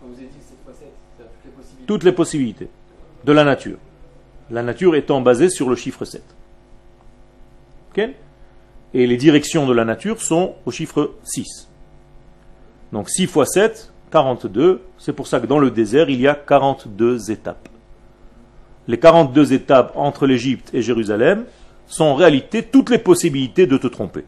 Quand 0.00 0.08
vous 0.08 0.18
avez 0.18 0.26
dit 0.26 0.38
cette 0.40 0.64
facette, 0.64 0.92
c'est 1.18 1.24
toutes 1.24 1.44
les 1.44 1.50
possibilités. 1.50 1.86
Toutes 1.86 2.04
les 2.04 2.12
possibilités 2.12 2.68
de 3.24 3.32
la 3.32 3.44
nature. 3.44 3.78
La 4.50 4.62
nature 4.62 4.94
étant 4.96 5.20
basée 5.20 5.48
sur 5.48 5.70
le 5.70 5.76
chiffre 5.76 6.04
7. 6.04 6.22
Ok 7.90 8.10
Et 8.92 9.06
les 9.06 9.16
directions 9.16 9.66
de 9.66 9.72
la 9.72 9.84
nature 9.84 10.20
sont 10.20 10.54
au 10.66 10.70
chiffre 10.70 11.14
6. 11.24 11.68
Donc 12.92 13.08
6 13.08 13.26
fois 13.26 13.46
7, 13.46 13.92
42. 14.10 14.82
C'est 14.98 15.12
pour 15.12 15.26
ça 15.26 15.40
que 15.40 15.46
dans 15.46 15.58
le 15.58 15.70
désert, 15.70 16.10
il 16.10 16.20
y 16.20 16.28
a 16.28 16.34
42 16.34 17.30
étapes. 17.30 17.68
Les 18.86 18.98
42 18.98 19.54
étapes 19.54 19.92
entre 19.96 20.26
l'Égypte 20.26 20.70
et 20.74 20.82
Jérusalem 20.82 21.46
sont 21.86 22.04
en 22.04 22.14
réalité 22.14 22.62
toutes 22.62 22.90
les 22.90 22.98
possibilités 22.98 23.66
de 23.66 23.76
te 23.76 23.86
tromper. 23.86 24.24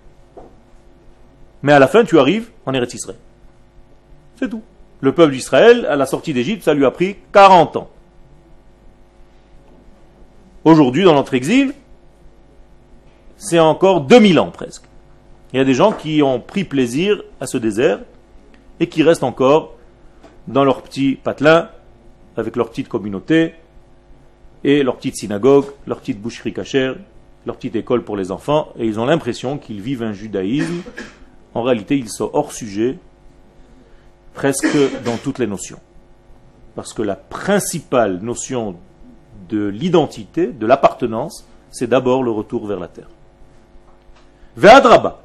Mais 1.62 1.72
à 1.72 1.78
la 1.78 1.88
fin, 1.88 2.04
tu 2.04 2.18
arrives 2.18 2.50
en 2.64 2.74
Eretz 2.74 2.94
Israël. 2.94 3.18
C'est 4.38 4.48
tout. 4.48 4.62
Le 5.00 5.12
peuple 5.12 5.32
d'Israël, 5.32 5.86
à 5.86 5.96
la 5.96 6.06
sortie 6.06 6.32
d'Égypte, 6.32 6.62
ça 6.62 6.74
lui 6.74 6.84
a 6.84 6.90
pris 6.90 7.16
40 7.32 7.76
ans. 7.76 7.90
Aujourd'hui, 10.64 11.04
dans 11.04 11.14
notre 11.14 11.34
exil, 11.34 11.74
c'est 13.36 13.58
encore 13.58 14.00
2000 14.02 14.40
ans 14.40 14.50
presque. 14.50 14.84
Il 15.52 15.58
y 15.58 15.60
a 15.60 15.64
des 15.64 15.74
gens 15.74 15.92
qui 15.92 16.22
ont 16.22 16.40
pris 16.40 16.64
plaisir 16.64 17.22
à 17.40 17.46
ce 17.46 17.58
désert 17.58 18.00
et 18.80 18.88
qui 18.88 19.02
restent 19.02 19.22
encore 19.22 19.74
dans 20.48 20.64
leur 20.64 20.82
petit 20.82 21.14
patelin, 21.14 21.70
avec 22.36 22.56
leur 22.56 22.70
petite 22.70 22.88
communauté, 22.88 23.54
et 24.64 24.82
leur 24.82 24.96
petite 24.96 25.16
synagogue, 25.16 25.66
leur 25.86 26.00
petite 26.00 26.20
boucherie 26.20 26.52
cachère, 26.52 26.96
leur 27.46 27.56
petite 27.56 27.76
école 27.76 28.02
pour 28.02 28.16
les 28.16 28.32
enfants, 28.32 28.72
et 28.76 28.84
ils 28.84 28.98
ont 28.98 29.06
l'impression 29.06 29.56
qu'ils 29.56 29.80
vivent 29.80 30.02
un 30.02 30.12
judaïsme. 30.12 30.82
En 31.54 31.62
réalité, 31.62 31.96
ils 31.96 32.10
sont 32.10 32.28
hors 32.32 32.52
sujet, 32.52 32.98
presque 34.34 34.76
dans 35.04 35.16
toutes 35.16 35.38
les 35.38 35.46
notions. 35.46 35.78
Parce 36.74 36.92
que 36.92 37.02
la 37.02 37.14
principale 37.14 38.18
notion 38.20 38.76
de 39.48 39.66
l'identité, 39.66 40.48
de 40.48 40.66
l'appartenance, 40.66 41.46
c'est 41.70 41.86
d'abord 41.86 42.22
le 42.22 42.32
retour 42.32 42.66
vers 42.66 42.80
la 42.80 42.88
terre. 42.88 43.08
Ve'adraba. 44.56 45.22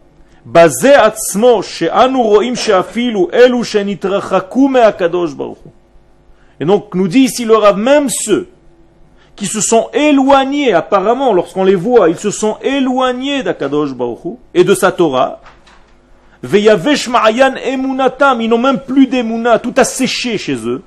Et 6.59 6.65
donc, 6.65 6.95
nous 6.95 7.07
dit 7.07 7.19
ici 7.19 7.45
le 7.45 7.55
Rav, 7.55 7.77
même 7.77 8.09
ceux 8.09 8.49
qui 9.41 9.47
se 9.47 9.59
sont 9.59 9.89
éloignés, 9.91 10.71
apparemment, 10.71 11.33
lorsqu'on 11.33 11.63
les 11.63 11.73
voit, 11.73 12.09
ils 12.09 12.19
se 12.19 12.29
sont 12.29 12.57
éloignés 12.61 13.41
d'Akadosh 13.41 13.95
Baruch 13.95 14.37
et 14.53 14.63
de 14.63 14.75
sa 14.75 14.91
Torah. 14.91 15.41
Emunatam, 16.43 18.39
ils 18.39 18.47
n'ont 18.47 18.59
même 18.59 18.81
plus 18.81 19.07
d'Emuna, 19.07 19.57
tout 19.57 19.73
a 19.77 19.83
séché 19.83 20.37
chez 20.37 20.53
eux. 20.67 20.83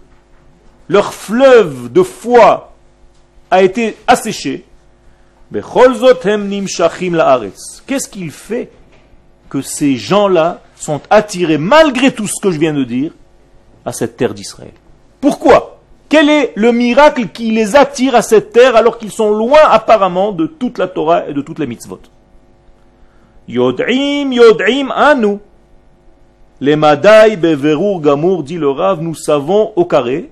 Leur 0.86 1.12
fleuve 1.12 1.92
de 1.92 2.04
foi 2.04 2.76
a 3.50 3.64
été 3.64 3.96
asséché. 4.06 4.64
Qu'est-ce 7.88 8.08
qu'il 8.08 8.30
fait 8.30 8.70
que 9.50 9.62
ces 9.62 9.96
gens-là 9.96 10.60
sont 10.76 11.00
attirés, 11.10 11.58
malgré 11.58 12.12
tout 12.12 12.28
ce 12.28 12.40
que 12.40 12.52
je 12.52 12.60
viens 12.60 12.72
de 12.72 12.84
dire, 12.84 13.10
à 13.84 13.92
cette 13.92 14.16
terre 14.16 14.32
d'Israël? 14.32 14.74
Pourquoi? 15.20 15.73
Quel 16.08 16.28
est 16.28 16.52
le 16.54 16.72
miracle 16.72 17.28
qui 17.28 17.50
les 17.50 17.76
attire 17.76 18.14
à 18.14 18.22
cette 18.22 18.52
terre 18.52 18.76
alors 18.76 18.98
qu'ils 18.98 19.10
sont 19.10 19.30
loin 19.30 19.60
apparemment 19.70 20.32
de 20.32 20.46
toute 20.46 20.78
la 20.78 20.88
Torah 20.88 21.28
et 21.28 21.32
de 21.32 21.40
toutes 21.40 21.58
les 21.58 21.66
mitzvot? 21.66 22.00
Yod'im, 23.48 24.32
yod'im, 24.32 24.90
anu. 24.94 25.38
Les 26.60 26.76
madai 26.76 27.36
beverur 27.36 28.00
gamour, 28.00 28.42
dit 28.42 28.56
le 28.56 28.70
Rav, 28.70 29.02
nous 29.02 29.14
savons 29.14 29.72
au 29.76 29.84
carré, 29.84 30.30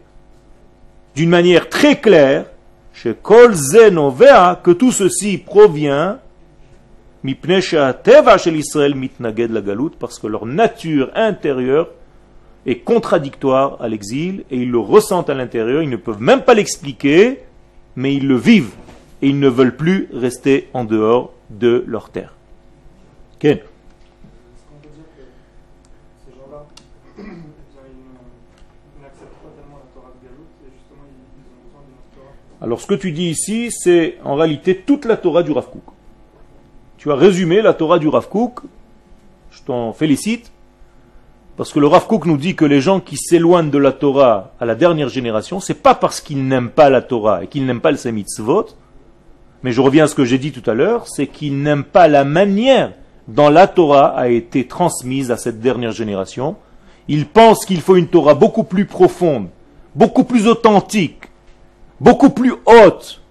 d'une 1.14 1.30
manière 1.30 1.68
très 1.68 1.96
claire, 1.96 2.46
chez 2.94 3.14
que 3.14 4.70
tout 4.70 4.92
ceci 4.92 5.38
provient 5.38 6.18
teva 7.24 8.38
chez 8.38 8.50
l'Israël 8.50 8.94
mitnaged 8.94 9.50
la 9.50 9.60
galout, 9.60 9.92
parce 9.98 10.18
que 10.18 10.26
leur 10.26 10.46
nature 10.46 11.10
intérieure 11.14 11.88
est 12.66 12.78
contradictoire 12.78 13.80
à 13.80 13.88
l'exil 13.88 14.44
et 14.50 14.56
ils 14.56 14.70
le 14.70 14.78
ressentent 14.78 15.30
à 15.30 15.34
l'intérieur, 15.34 15.82
ils 15.82 15.90
ne 15.90 15.96
peuvent 15.96 16.20
même 16.20 16.42
pas 16.42 16.54
l'expliquer, 16.54 17.40
mais 17.96 18.14
ils 18.14 18.26
le 18.26 18.36
vivent. 18.36 18.72
et 19.22 19.28
ils 19.28 19.38
ne 19.38 19.48
veulent 19.48 19.76
plus 19.76 20.08
rester 20.12 20.68
en 20.74 20.84
dehors 20.84 21.32
de 21.48 21.84
leur 21.86 22.10
terre. 22.10 22.34
Ken 23.38 23.58
Torah 26.44 26.66
Alors 32.60 32.80
ce 32.80 32.86
que 32.86 32.94
tu 32.94 33.12
dis 33.12 33.30
ici, 33.30 33.70
c'est 33.70 34.18
en 34.24 34.34
réalité 34.34 34.76
toute 34.76 35.04
la 35.04 35.16
Torah 35.16 35.42
du 35.42 35.52
Rav 35.52 35.70
Kook. 35.70 35.82
Tu 36.98 37.10
as 37.10 37.16
résumé 37.16 37.62
la 37.62 37.74
Torah 37.74 37.98
du 37.98 38.08
Rav 38.08 38.28
Kook. 38.28 38.60
Je 39.50 39.62
t'en 39.62 39.92
félicite. 39.92 40.50
Parce 41.62 41.72
que 41.72 41.78
le 41.78 41.86
Rav 41.86 42.08
Kook 42.08 42.26
nous 42.26 42.38
dit 42.38 42.56
que 42.56 42.64
les 42.64 42.80
gens 42.80 42.98
qui 42.98 43.16
s'éloignent 43.16 43.70
de 43.70 43.78
la 43.78 43.92
Torah 43.92 44.50
à 44.58 44.64
la 44.66 44.74
dernière 44.74 45.08
génération, 45.08 45.60
c'est 45.60 45.80
pas 45.80 45.94
parce 45.94 46.20
qu'ils 46.20 46.44
n'aiment 46.44 46.70
pas 46.70 46.90
la 46.90 47.02
Torah 47.02 47.44
et 47.44 47.46
qu'ils 47.46 47.66
n'aiment 47.66 47.80
pas 47.80 47.92
le 47.92 47.96
Semitzvot, 47.96 48.66
mais 49.62 49.70
je 49.70 49.80
reviens 49.80 50.02
à 50.02 50.06
ce 50.08 50.16
que 50.16 50.24
j'ai 50.24 50.38
dit 50.38 50.50
tout 50.50 50.68
à 50.68 50.74
l'heure, 50.74 51.06
c'est 51.06 51.28
qu'ils 51.28 51.62
n'aiment 51.62 51.84
pas 51.84 52.08
la 52.08 52.24
manière 52.24 52.94
dont 53.28 53.48
la 53.48 53.68
Torah 53.68 54.08
a 54.08 54.26
été 54.26 54.66
transmise 54.66 55.30
à 55.30 55.36
cette 55.36 55.60
dernière 55.60 55.92
génération. 55.92 56.56
Ils 57.06 57.26
pensent 57.26 57.64
qu'il 57.64 57.80
faut 57.80 57.94
une 57.94 58.08
Torah 58.08 58.34
beaucoup 58.34 58.64
plus 58.64 58.86
profonde, 58.86 59.46
beaucoup 59.94 60.24
plus 60.24 60.48
authentique, 60.48 61.30
beaucoup 62.00 62.30
plus 62.30 62.54
haute 62.66 63.22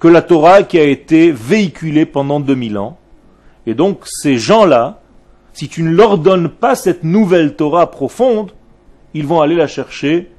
que 0.00 0.08
la 0.08 0.20
Torah 0.20 0.64
qui 0.64 0.78
a 0.78 0.84
été 0.84 1.32
véhiculée 1.32 2.04
pendant 2.04 2.40
2000 2.40 2.76
ans. 2.76 2.98
Et 3.66 3.72
donc 3.72 4.00
ces 4.04 4.36
gens-là, 4.36 5.00
si 5.56 5.70
tu 5.70 5.82
ne 5.82 5.90
leur 5.90 6.18
donnes 6.18 6.50
pas 6.50 6.74
cette 6.74 7.02
nouvelle 7.02 7.56
Torah 7.56 7.90
profonde, 7.90 8.52
ils 9.14 9.26
vont 9.26 9.40
aller 9.40 9.54
la 9.54 9.66
chercher 9.66 10.30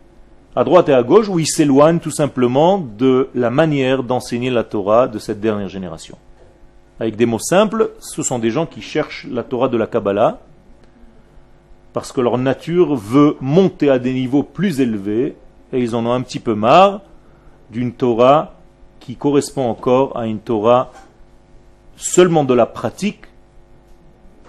à 0.55 0.63
droite 0.63 0.89
et 0.89 0.93
à 0.93 1.01
gauche, 1.01 1.27
où 1.27 1.39
ils 1.39 1.47
s'éloignent 1.47 1.97
tout 1.97 2.11
simplement 2.11 2.77
de 2.77 3.29
la 3.33 3.49
manière 3.49 4.03
d'enseigner 4.03 4.51
la 4.51 4.63
Torah 4.63 5.07
de 5.07 5.17
cette 5.17 5.39
dernière 5.39 5.69
génération. 5.69 6.19
Avec 6.99 7.15
des 7.15 7.25
mots 7.25 7.39
simples, 7.39 7.93
ce 7.97 8.21
sont 8.21 8.37
des 8.37 8.51
gens 8.51 8.67
qui 8.67 8.83
cherchent 8.83 9.25
la 9.31 9.41
Torah 9.41 9.69
de 9.69 9.77
la 9.77 9.87
Kabbalah, 9.87 10.39
parce 11.93 12.11
que 12.11 12.21
leur 12.21 12.37
nature 12.37 12.95
veut 12.95 13.37
monter 13.41 13.89
à 13.89 13.97
des 13.97 14.13
niveaux 14.13 14.43
plus 14.43 14.81
élevés, 14.81 15.35
et 15.73 15.81
ils 15.81 15.95
en 15.95 16.05
ont 16.05 16.13
un 16.13 16.21
petit 16.21 16.39
peu 16.39 16.53
marre 16.53 17.01
d'une 17.71 17.91
Torah 17.91 18.53
qui 18.99 19.15
correspond 19.15 19.67
encore 19.67 20.15
à 20.15 20.27
une 20.27 20.39
Torah 20.39 20.91
seulement 21.95 22.43
de 22.43 22.53
la 22.53 22.67
pratique, 22.67 23.21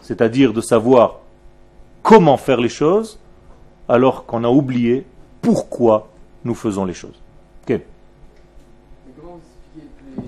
c'est-à-dire 0.08 0.54
de 0.54 0.62
savoir 0.62 1.18
comment 2.02 2.38
faire 2.38 2.62
les 2.62 2.70
choses, 2.70 3.18
alors 3.90 4.24
qu'on 4.24 4.42
a 4.42 4.48
oublié 4.48 5.04
pourquoi 5.42 6.08
nous 6.46 6.54
faisons 6.54 6.86
les 6.86 6.94
choses. 6.94 7.20
Ok. 7.64 7.68
Mais 7.68 7.82
comment 9.20 9.32
vous 9.34 9.42
expliquez 9.76 9.86
que 9.98 10.22
les, 10.22 10.26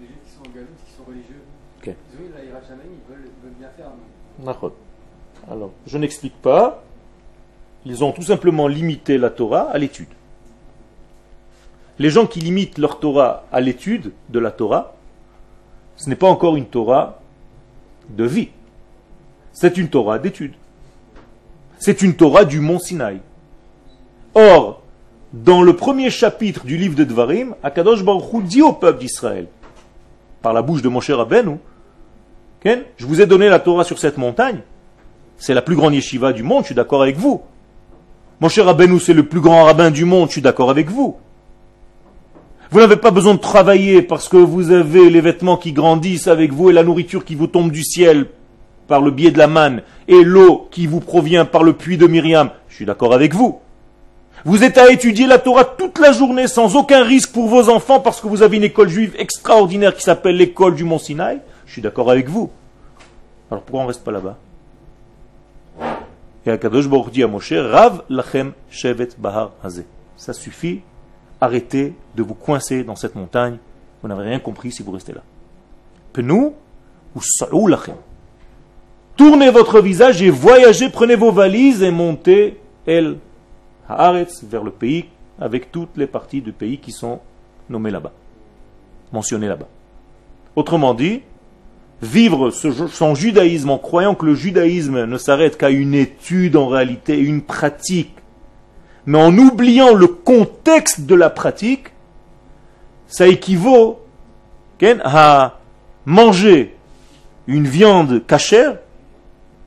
les 0.00 0.06
juifs 0.06 0.18
qui 0.24 0.32
sont 0.32 0.48
en 0.48 0.54
Galoute, 0.54 0.68
qui 0.86 0.92
sont 0.96 1.04
religieux, 1.06 1.42
Ok. 1.76 1.88
ils 1.88 2.16
ont 2.16 2.30
la 2.38 2.42
Hirachamaim, 2.42 2.84
ils 2.86 3.12
veulent, 3.14 3.30
bien 3.58 3.68
faire. 3.76 3.88
mais-. 4.38 5.52
Alors, 5.52 5.72
je 5.86 5.98
n'explique 5.98 6.40
pas. 6.40 6.82
Ils 7.84 8.02
ont 8.02 8.12
tout 8.12 8.22
simplement 8.22 8.66
limité 8.66 9.18
la 9.18 9.28
Torah 9.28 9.68
à 9.70 9.76
l'étude. 9.76 10.08
Les 11.98 12.08
gens 12.08 12.26
qui 12.26 12.40
limitent 12.40 12.78
leur 12.78 12.98
Torah 12.98 13.44
à 13.52 13.60
l'étude 13.60 14.12
de 14.30 14.38
la 14.38 14.52
Torah, 14.52 14.94
ce 15.96 16.08
n'est 16.08 16.16
pas 16.16 16.30
encore 16.30 16.56
une 16.56 16.64
Torah 16.66 17.20
de 18.08 18.24
vie. 18.24 18.48
C'est 19.52 19.76
une 19.76 19.88
Torah 19.88 20.18
d'étude. 20.18 20.54
C'est 21.78 22.02
une 22.02 22.14
Torah 22.14 22.44
du 22.44 22.60
mont 22.60 22.78
Sinaï. 22.78 23.20
Or, 24.34 24.82
dans 25.32 25.62
le 25.62 25.76
premier 25.76 26.10
chapitre 26.10 26.64
du 26.64 26.76
livre 26.76 26.94
de 26.94 27.04
Dvarim, 27.04 27.54
Akadosh 27.62 28.02
Baruch 28.02 28.32
Hu 28.32 28.42
dit 28.42 28.62
au 28.62 28.72
peuple 28.72 29.00
d'Israël, 29.00 29.46
par 30.42 30.52
la 30.52 30.62
bouche 30.62 30.82
de 30.82 30.88
mon 30.88 31.00
cher 31.00 31.26
Ken, 32.60 32.82
je 32.96 33.06
vous 33.06 33.20
ai 33.20 33.26
donné 33.26 33.48
la 33.48 33.60
Torah 33.60 33.84
sur 33.84 33.98
cette 33.98 34.18
montagne. 34.18 34.60
C'est 35.36 35.54
la 35.54 35.62
plus 35.62 35.76
grande 35.76 35.94
yeshiva 35.94 36.32
du 36.32 36.42
monde, 36.42 36.62
je 36.62 36.66
suis 36.66 36.74
d'accord 36.74 37.02
avec 37.02 37.16
vous. 37.16 37.42
Mon 38.40 38.48
cher 38.48 38.66
Rabbeinu, 38.66 38.98
c'est 38.98 39.14
le 39.14 39.26
plus 39.26 39.40
grand 39.40 39.64
rabbin 39.64 39.90
du 39.90 40.04
monde, 40.04 40.28
je 40.28 40.32
suis 40.32 40.42
d'accord 40.42 40.70
avec 40.70 40.90
vous. 40.90 41.16
Vous 42.70 42.80
n'avez 42.80 42.96
pas 42.96 43.10
besoin 43.10 43.34
de 43.34 43.40
travailler 43.40 44.02
parce 44.02 44.28
que 44.28 44.36
vous 44.36 44.70
avez 44.70 45.08
les 45.10 45.20
vêtements 45.20 45.56
qui 45.56 45.72
grandissent 45.72 46.28
avec 46.28 46.52
vous 46.52 46.70
et 46.70 46.72
la 46.72 46.84
nourriture 46.84 47.24
qui 47.24 47.34
vous 47.34 47.46
tombe 47.46 47.70
du 47.70 47.82
ciel 47.82 48.26
par 48.88 49.00
le 49.00 49.10
biais 49.12 49.30
de 49.30 49.38
la 49.38 49.46
manne 49.46 49.82
et 50.08 50.24
l'eau 50.24 50.66
qui 50.70 50.86
vous 50.86 51.00
provient 51.00 51.44
par 51.44 51.62
le 51.62 51.74
puits 51.74 51.98
de 51.98 52.06
Myriam. 52.06 52.50
Je 52.68 52.74
suis 52.74 52.86
d'accord 52.86 53.14
avec 53.14 53.34
vous. 53.34 53.60
Vous 54.44 54.64
êtes 54.64 54.78
à 54.78 54.90
étudier 54.90 55.26
la 55.26 55.38
Torah 55.38 55.64
toute 55.64 55.98
la 55.98 56.12
journée 56.12 56.46
sans 56.46 56.74
aucun 56.76 57.04
risque 57.04 57.32
pour 57.32 57.48
vos 57.48 57.68
enfants 57.68 58.00
parce 58.00 58.20
que 58.20 58.26
vous 58.28 58.42
avez 58.42 58.56
une 58.56 58.64
école 58.64 58.88
juive 58.88 59.14
extraordinaire 59.18 59.94
qui 59.94 60.02
s'appelle 60.02 60.36
l'école 60.36 60.74
du 60.74 60.84
Mont 60.84 60.98
Sinaï. 60.98 61.40
Je 61.66 61.72
suis 61.72 61.82
d'accord 61.82 62.10
avec 62.10 62.28
vous. 62.28 62.50
Alors 63.50 63.62
pourquoi 63.62 63.84
on 63.84 63.86
reste 63.86 64.04
pas 64.04 64.12
là-bas? 64.12 64.36
Et 66.46 66.50
Akadosh 66.50 66.88
Baruch 66.88 67.12
dit 67.12 67.22
à 67.22 67.26
Moshe, 67.26 67.52
Rav 67.52 68.04
lachem 68.08 68.52
shevet 68.70 69.08
bahar 69.18 69.50
hazeh. 69.62 69.84
Ça 70.16 70.32
suffit. 70.32 70.80
Arrêtez 71.40 71.94
de 72.16 72.22
vous 72.22 72.34
coincer 72.34 72.84
dans 72.84 72.96
cette 72.96 73.16
montagne. 73.16 73.58
Vous 74.02 74.08
n'avez 74.08 74.22
rien 74.22 74.38
compris 74.38 74.72
si 74.72 74.82
vous 74.82 74.92
restez 74.92 75.12
là. 75.12 75.22
Penou 76.12 76.54
ou 77.52 77.66
lachem? 77.66 77.96
Tournez 79.18 79.50
votre 79.50 79.80
visage 79.80 80.22
et 80.22 80.30
voyagez, 80.30 80.90
prenez 80.90 81.16
vos 81.16 81.32
valises 81.32 81.82
et 81.82 81.90
montez 81.90 82.56
El 82.86 83.16
Haaretz 83.88 84.44
vers 84.44 84.62
le 84.62 84.70
pays 84.70 85.06
avec 85.40 85.72
toutes 85.72 85.96
les 85.96 86.06
parties 86.06 86.40
du 86.40 86.52
pays 86.52 86.78
qui 86.78 86.92
sont 86.92 87.18
nommées 87.68 87.90
là-bas, 87.90 88.12
mentionnées 89.12 89.48
là-bas. 89.48 89.66
Autrement 90.54 90.94
dit, 90.94 91.22
vivre 92.00 92.50
son 92.50 93.16
judaïsme 93.16 93.70
en 93.70 93.78
croyant 93.78 94.14
que 94.14 94.24
le 94.24 94.36
judaïsme 94.36 95.04
ne 95.04 95.18
s'arrête 95.18 95.58
qu'à 95.58 95.70
une 95.70 95.94
étude 95.94 96.54
en 96.54 96.68
réalité, 96.68 97.18
une 97.18 97.42
pratique, 97.42 98.14
mais 99.04 99.18
en 99.18 99.36
oubliant 99.36 99.94
le 99.94 100.06
contexte 100.06 101.06
de 101.06 101.16
la 101.16 101.28
pratique, 101.28 101.88
ça 103.08 103.26
équivaut 103.26 103.98
à 105.02 105.58
manger 106.06 106.76
une 107.48 107.66
viande 107.66 108.24
cachère 108.24 108.76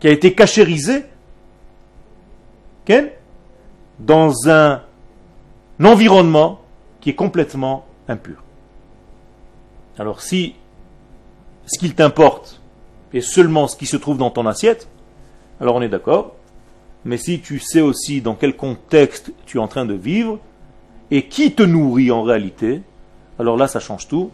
qui 0.01 0.07
a 0.07 0.11
été 0.11 0.33
cachérisée 0.33 1.05
Ken, 2.83 3.09
dans 3.99 4.49
un 4.49 4.81
environnement 5.81 6.59
qui 6.99 7.11
est 7.11 7.15
complètement 7.15 7.85
impur. 8.07 8.43
Alors 9.97 10.21
si 10.21 10.55
ce 11.67 11.77
qu'il 11.77 11.93
t'importe 11.93 12.59
est 13.13 13.21
seulement 13.21 13.67
ce 13.67 13.75
qui 13.75 13.85
se 13.85 13.97
trouve 13.97 14.17
dans 14.17 14.31
ton 14.31 14.47
assiette, 14.47 14.89
alors 15.59 15.75
on 15.75 15.81
est 15.81 15.89
d'accord. 15.89 16.33
Mais 17.05 17.17
si 17.17 17.39
tu 17.39 17.59
sais 17.59 17.81
aussi 17.81 18.21
dans 18.21 18.35
quel 18.35 18.55
contexte 18.55 19.31
tu 19.45 19.57
es 19.57 19.59
en 19.59 19.67
train 19.67 19.85
de 19.85 19.93
vivre 19.93 20.39
et 21.11 21.27
qui 21.27 21.53
te 21.53 21.63
nourrit 21.63 22.11
en 22.11 22.23
réalité, 22.23 22.81
alors 23.37 23.57
là 23.57 23.67
ça 23.67 23.79
change 23.79 24.07
tout. 24.07 24.31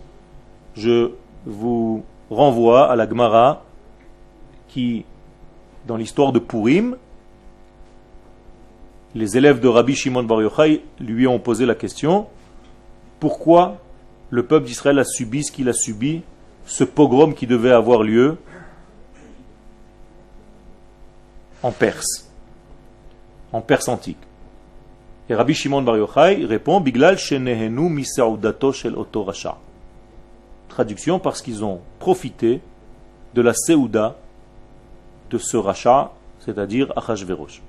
Je 0.76 1.12
vous 1.46 2.04
renvoie 2.30 2.90
à 2.90 2.96
la 2.96 3.08
Gemara 3.08 3.64
qui, 4.70 5.06
dans 5.88 5.96
l'histoire 5.96 6.34
de 6.34 6.40
Purim, 6.40 6.98
les 9.16 9.38
élèves 9.38 9.62
de 9.62 9.68
Rabbi 9.70 9.96
Shimon 9.96 10.24
Bar 10.24 10.42
Yochai 10.42 10.84
lui 11.00 11.26
ont 11.26 11.40
posé 11.40 11.66
la 11.66 11.76
question 11.76 12.28
pourquoi 13.20 13.78
le 14.30 14.46
peuple 14.46 14.68
d'Israël 14.68 15.00
a 15.00 15.06
subi 15.06 15.44
ce 15.44 15.52
qu'il 15.52 15.70
a 15.70 15.74
subi, 15.74 16.22
ce 16.66 16.84
pogrom 16.84 17.34
qui 17.34 17.48
devait 17.48 17.72
avoir 17.72 18.04
lieu 18.04 18.38
en 21.64 21.72
Perse, 21.72 22.30
en 23.54 23.62
Perse 23.62 23.88
antique. 23.88 24.20
Et 25.30 25.36
Rabbi 25.36 25.54
Shimon 25.54 25.82
Bar 25.82 25.98
Yochai 25.98 26.46
répond 26.46 26.82
Biglal 26.82 27.18
shenehenu 27.18 27.90
misaudato 27.90 28.74
shel 28.74 28.96
oto 28.96 29.24
rasha. 29.24 29.58
Traduction 30.68 31.18
parce 31.18 31.42
qu'ils 31.42 31.64
ont 31.64 31.80
profité 32.00 32.60
de 33.34 33.42
la 33.42 33.54
Seouda 33.54 34.18
de 35.30 35.38
ce 35.38 35.58
rachat, 35.58 36.12
c'est-à-dire 36.40 36.92
Achashverosh. 36.96 37.62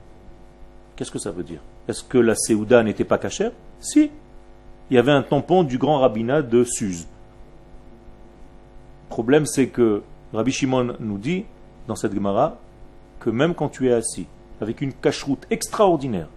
Qu'est-ce 0.97 1.11
que 1.11 1.19
ça 1.19 1.31
veut 1.31 1.45
dire? 1.45 1.61
Est-ce 1.89 2.03
que 2.03 2.19
la 2.19 2.35
Seouda 2.35 2.83
n'était 2.83 3.05
pas 3.05 3.19
cachère? 3.19 3.53
Si. 3.81 4.11
Il 4.91 4.95
y 4.95 4.99
avait 4.99 5.13
un 5.13 5.23
tampon 5.23 5.65
du 5.65 5.77
grand 5.77 6.01
rabbinat 6.01 6.43
de 6.43 6.65
Suse. 6.65 7.07
Le 9.05 9.11
problème, 9.11 9.45
c'est 9.45 9.67
que 9.67 10.03
Rabbi 10.33 10.51
Shimon 10.51 10.95
nous 10.99 11.19
dit, 11.19 11.45
dans 11.87 11.95
cette 11.95 12.15
Gemara, 12.15 12.57
que 13.21 13.31
même 13.31 13.55
quand 13.55 13.69
tu 13.69 13.89
es 13.89 13.93
assis, 13.93 14.27
avec 14.61 14.81
une 14.81 14.93
cacheroute 14.93 15.47
extraordinaire, 15.51 16.29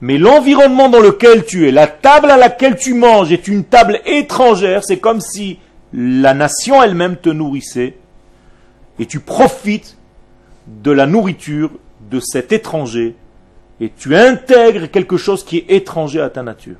mais 0.00 0.18
l'environnement 0.18 0.88
dans 0.88 1.00
lequel 1.00 1.44
tu 1.44 1.66
es, 1.66 1.72
la 1.72 1.86
table 1.86 2.30
à 2.30 2.36
laquelle 2.36 2.76
tu 2.76 2.94
manges 2.94 3.32
est 3.32 3.48
une 3.48 3.64
table 3.64 4.00
étrangère, 4.04 4.82
c'est 4.84 4.98
comme 4.98 5.20
si 5.20 5.58
la 5.92 6.34
nation 6.34 6.82
elle-même 6.82 7.16
te 7.16 7.30
nourrissait, 7.30 7.96
et 8.98 9.06
tu 9.06 9.20
profites 9.20 9.96
de 10.66 10.90
la 10.90 11.06
nourriture 11.06 11.70
de 12.10 12.20
cet 12.20 12.52
étranger, 12.52 13.14
et 13.80 13.90
tu 13.90 14.16
intègres 14.16 14.90
quelque 14.90 15.16
chose 15.16 15.44
qui 15.44 15.58
est 15.58 15.70
étranger 15.70 16.20
à 16.20 16.30
ta 16.30 16.42
nature. 16.42 16.78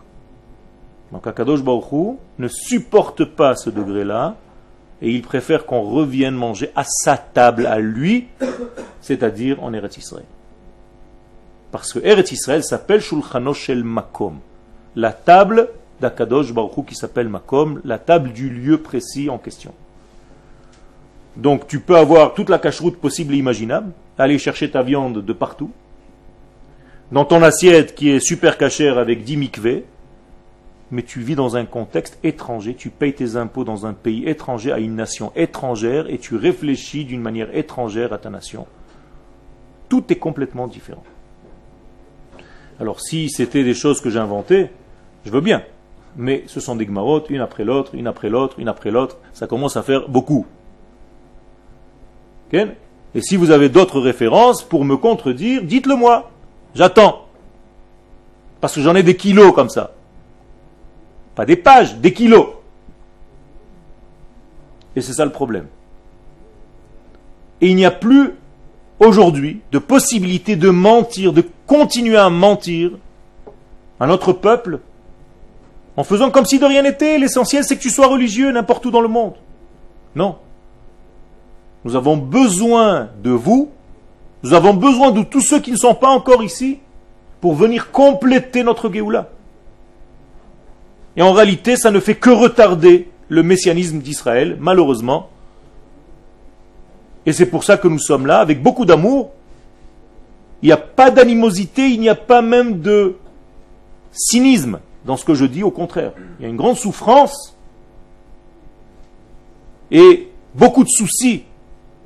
Donc 1.12 1.27
Akadosh 1.27 1.62
Baruch 1.62 1.92
Hu 1.92 2.16
ne 2.38 2.49
supporte 2.49 3.25
pas 3.25 3.55
ce 3.55 3.70
degré-là 3.70 4.37
et 5.03 5.11
il 5.11 5.22
préfère 5.22 5.66
qu'on 5.66 5.83
revienne 5.83 6.35
manger 6.35 6.70
à 6.75 6.85
sa 6.85 7.16
table 7.16 7.66
à 7.66 7.79
lui, 7.79 8.29
c'est-à-dire 9.01 9.62
en 9.62 9.72
Eretz 9.72 9.99
Israël. 9.99 10.25
Parce 11.70 11.92
que 11.92 11.99
Eretz 11.99 12.33
Israël 12.33 12.64
s'appelle 12.64 13.01
Shulchano 13.01 13.53
Shel 13.53 13.85
Makom, 13.85 14.38
la 14.94 15.12
table 15.12 15.68
d'Akadosh 16.01 16.53
Baruch 16.53 16.77
Hu 16.79 16.85
qui 16.85 16.94
s'appelle 16.94 17.29
Makom, 17.29 17.81
la 17.85 17.99
table 17.99 18.33
du 18.33 18.49
lieu 18.49 18.79
précis 18.79 19.29
en 19.29 19.38
question. 19.38 19.72
Donc 21.37 21.66
tu 21.66 21.81
peux 21.81 21.96
avoir 21.96 22.35
toute 22.35 22.49
la 22.49 22.59
cacheroute 22.59 22.99
possible 22.99 23.35
et 23.35 23.38
imaginable, 23.38 23.92
aller 24.18 24.38
chercher 24.38 24.70
ta 24.70 24.83
viande 24.83 25.25
de 25.25 25.33
partout, 25.33 25.70
dans 27.12 27.25
ton 27.25 27.42
assiette 27.42 27.94
qui 27.94 28.11
est 28.11 28.20
super 28.20 28.59
cachère 28.59 28.99
avec 28.99 29.22
10 29.22 29.37
mikveh, 29.37 29.85
mais 30.90 31.03
tu 31.03 31.20
vis 31.20 31.35
dans 31.35 31.57
un 31.57 31.64
contexte 31.64 32.18
étranger, 32.25 32.75
tu 32.75 32.90
payes 32.90 33.12
tes 33.12 33.37
impôts 33.37 33.64
dans 33.64 33.87
un 33.87 33.92
pays 33.92 34.29
étranger, 34.29 34.72
à 34.72 34.79
une 34.79 34.96
nation 34.96 35.33
étrangère, 35.37 36.09
et 36.09 36.18
tu 36.18 36.37
réfléchis 36.37 37.05
d'une 37.05 37.20
manière 37.20 37.57
étrangère 37.57 38.12
à 38.12 38.18
ta 38.18 38.31
nation. 38.31 38.66
Tout 39.88 40.05
est 40.11 40.16
complètement 40.16 40.66
différent. 40.66 41.05
Alors 42.81 43.01
si 43.01 43.31
c'était 43.31 43.64
des 43.64 43.75
choses 43.75 44.01
que 44.01 44.11
j'inventais, 44.11 44.70
je 45.25 45.31
veux 45.31 45.40
bien. 45.40 45.62
Mais 46.16 46.44
ce 46.46 46.61
sont 46.61 46.77
des 46.77 46.87
gmarottes, 46.87 47.31
une 47.31 47.40
après 47.40 47.64
l'autre, 47.64 47.94
une 47.94 48.07
après 48.07 48.31
l'autre, 48.31 48.59
une 48.59 48.68
après 48.68 48.90
l'autre. 48.90 49.18
Ça 49.33 49.46
commence 49.46 49.77
à 49.77 49.83
faire 49.83 50.09
beaucoup. 50.09 50.46
Et 52.53 53.21
si 53.21 53.37
vous 53.37 53.51
avez 53.51 53.69
d'autres 53.69 54.01
références 54.01 54.63
pour 54.63 54.85
me 54.85 54.97
contredire, 54.97 55.63
dites-le 55.63 55.97
moi. 55.97 56.31
J'attends. 56.75 57.27
Parce 58.61 58.75
que 58.75 58.81
j'en 58.81 58.95
ai 58.95 59.03
des 59.03 59.17
kilos 59.17 59.55
comme 59.55 59.71
ça. 59.71 59.93
Pas 61.35 61.45
des 61.45 61.57
pages, 61.57 61.97
des 61.97 62.13
kilos. 62.13 62.49
Et 64.95 65.01
c'est 65.01 65.13
ça 65.13 65.25
le 65.25 65.33
problème. 65.33 65.67
Et 67.61 67.69
il 67.69 67.77
n'y 67.77 67.85
a 67.85 67.91
plus 67.91 68.35
aujourd'hui 68.99 69.61
de 69.73 69.79
possibilité 69.79 70.57
de 70.57 70.71
mentir, 70.71 71.33
de 71.33 71.45
continuer 71.67 72.17
à 72.17 72.31
mentir 72.31 72.93
à 74.01 74.07
notre 74.07 74.33
peuple 74.33 74.81
en 75.97 76.05
faisant 76.05 76.31
comme 76.31 76.45
si 76.45 76.59
de 76.59 76.65
rien 76.65 76.83
n'était. 76.83 77.19
L'essentiel 77.19 77.65
c'est 77.65 77.77
que 77.77 77.83
tu 77.83 77.91
sois 77.91 78.07
religieux 78.07 78.53
n'importe 78.53 78.85
où 78.87 78.91
dans 78.91 79.01
le 79.01 79.09
monde. 79.09 79.35
Non. 80.15 80.37
Nous 81.87 81.94
avons 81.94 82.16
besoin 82.16 83.11
de 83.22 83.31
vous, 83.31 83.70
nous 84.42 84.55
avons 84.55 84.75
besoin 84.75 85.12
de 85.12 85.22
tous 85.22 85.40
ceux 85.40 85.61
qui 85.61 85.70
ne 85.70 85.77
sont 85.77 85.94
pas 85.94 86.09
encore 86.09 86.42
ici 86.42 86.81
pour 87.40 87.55
venir 87.55 87.92
compléter 87.92 88.64
notre 88.64 88.92
Géoula. 88.92 89.31
Et 91.16 91.22
en 91.22 91.33
réalité, 91.33 91.77
ça 91.77 91.92
ne 91.92 92.01
fait 92.01 92.16
que 92.16 92.31
retarder 92.31 93.09
le 93.29 93.44
messianisme 93.44 94.01
d'Israël, 94.01 94.57
malheureusement. 94.59 95.29
Et 97.25 97.33
c'est 97.33 97.46
pour 97.46 97.62
ça 97.62 97.77
que 97.77 97.87
nous 97.87 98.01
sommes 98.01 98.27
là, 98.27 98.40
avec 98.40 98.64
beaucoup 98.64 98.85
d'amour. 98.85 99.31
Il 100.62 100.66
n'y 100.66 100.72
a 100.72 100.79
pas 100.79 101.12
d'animosité, 101.12 101.87
il 101.87 102.01
n'y 102.01 102.09
a 102.09 102.16
pas 102.16 102.42
même 102.42 102.81
de 102.81 103.14
cynisme 104.11 104.81
dans 105.05 105.16
ce 105.16 105.25
que 105.25 105.35
je 105.35 105.44
dis, 105.44 105.62
au 105.62 105.70
contraire. 105.70 106.11
Il 106.40 106.42
y 106.42 106.46
a 106.46 106.49
une 106.49 106.57
grande 106.57 106.79
souffrance 106.79 107.57
et 109.92 110.33
beaucoup 110.53 110.83
de 110.83 110.88
soucis 110.88 111.44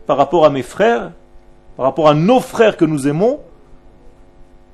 par 0.06 0.16
rapport 0.16 0.44
à 0.44 0.50
mes 0.50 0.62
frères, 0.62 1.12
par 1.76 1.86
rapport 1.86 2.08
à 2.08 2.14
nos 2.14 2.40
frères 2.40 2.76
que 2.76 2.84
nous 2.84 3.08
aimons. 3.08 3.40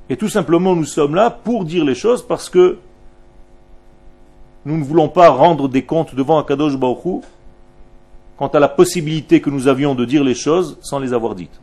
Et 0.08 0.16
tout 0.16 0.28
simplement, 0.28 0.74
nous 0.74 0.84
sommes 0.84 1.14
là 1.14 1.30
pour 1.30 1.64
dire 1.64 1.84
les 1.84 1.94
choses 1.94 2.26
parce 2.26 2.48
que 2.48 2.78
nous 4.64 4.76
ne 4.76 4.84
voulons 4.84 5.08
pas 5.08 5.28
rendre 5.30 5.68
des 5.68 5.84
comptes 5.84 6.14
devant 6.14 6.38
Akadosh 6.38 6.76
Baruch 6.76 7.22
quant 8.36 8.48
à 8.48 8.58
la 8.58 8.68
possibilité 8.68 9.40
que 9.40 9.50
nous 9.50 9.68
avions 9.68 9.94
de 9.94 10.04
dire 10.04 10.22
les 10.22 10.34
choses 10.34 10.78
sans 10.82 10.98
les 10.98 11.12
avoir 11.12 11.34
dites. 11.34 11.60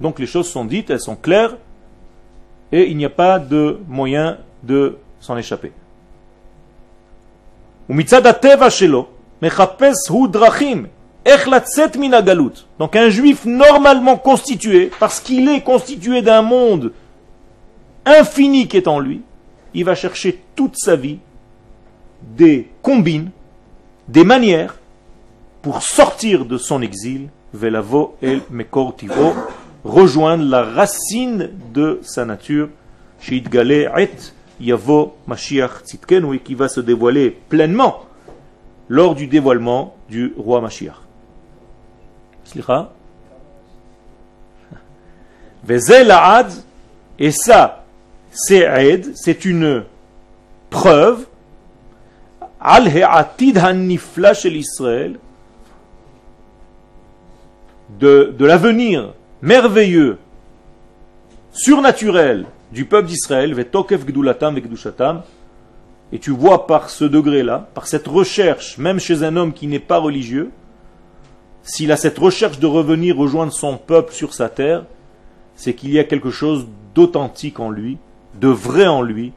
Donc 0.00 0.18
les 0.18 0.26
choses 0.26 0.48
sont 0.48 0.64
dites, 0.64 0.90
elles 0.90 1.00
sont 1.00 1.16
claires, 1.16 1.56
et 2.72 2.90
il 2.90 2.96
n'y 2.96 3.04
a 3.04 3.10
pas 3.10 3.38
de 3.38 3.78
moyen 3.88 4.38
de 4.62 4.98
s'en 5.20 5.36
échapper. 5.36 5.72
Donc 12.78 12.96
un 12.96 13.08
juif 13.08 13.44
normalement 13.44 14.16
constitué, 14.16 14.90
parce 15.00 15.20
qu'il 15.20 15.48
est 15.48 15.62
constitué 15.62 16.22
d'un 16.22 16.42
monde 16.42 16.92
infini 18.04 18.68
qui 18.68 18.76
est 18.76 18.86
en 18.86 19.00
lui, 19.00 19.22
il 19.74 19.84
va 19.84 19.94
chercher 19.94 20.40
toute 20.54 20.76
sa 20.76 20.94
vie 20.96 21.18
des 22.22 22.68
combines, 22.82 23.30
des 24.08 24.24
manières 24.24 24.76
pour 25.62 25.82
sortir 25.82 26.44
de 26.44 26.58
son 26.58 26.80
exil, 26.80 27.28
velavo 27.52 28.16
el 28.22 28.40
mekortivo, 28.50 29.34
rejoindre 29.84 30.44
la 30.44 30.62
racine 30.62 31.50
de 31.74 32.00
sa 32.02 32.24
nature, 32.24 32.68
et 33.28 33.42
yavo 34.60 35.16
mashiach 35.26 35.82
qui 36.44 36.54
va 36.54 36.68
se 36.68 36.80
dévoiler 36.80 37.30
pleinement 37.48 38.04
lors 38.88 39.14
du 39.14 39.26
dévoilement 39.26 39.96
du 40.08 40.32
roi 40.36 40.60
Mashiach. 40.60 41.05
Et 47.18 47.30
ça, 47.30 47.84
c'est 48.30 49.12
c'est 49.14 49.44
une 49.44 49.84
preuve 50.70 51.26
al 52.60 52.88
hanifla 52.88 54.34
chez 54.34 54.50
l'Israël 54.50 55.18
de, 58.00 58.34
de 58.36 58.44
l'avenir 58.44 59.12
merveilleux, 59.42 60.18
surnaturel 61.52 62.46
du 62.72 62.84
peuple 62.84 63.08
d'Israël, 63.08 63.54
et 66.12 66.18
tu 66.18 66.30
vois 66.30 66.66
par 66.66 66.90
ce 66.90 67.04
degré-là, 67.04 67.68
par 67.74 67.86
cette 67.86 68.06
recherche, 68.06 68.78
même 68.78 69.00
chez 69.00 69.22
un 69.22 69.36
homme 69.36 69.52
qui 69.52 69.66
n'est 69.66 69.78
pas 69.78 69.98
religieux, 69.98 70.50
s'il 71.65 71.91
a 71.91 71.97
cette 71.97 72.17
recherche 72.17 72.59
de 72.59 72.67
revenir 72.67 73.17
rejoindre 73.17 73.53
son 73.53 73.77
peuple 73.77 74.13
sur 74.13 74.33
sa 74.33 74.49
terre, 74.49 74.83
c'est 75.55 75.73
qu'il 75.73 75.91
y 75.91 75.99
a 75.99 76.03
quelque 76.03 76.31
chose 76.31 76.67
d'authentique 76.95 77.59
en 77.59 77.69
lui, 77.69 77.97
de 78.39 78.47
vrai 78.47 78.87
en 78.87 79.01
lui. 79.01 79.31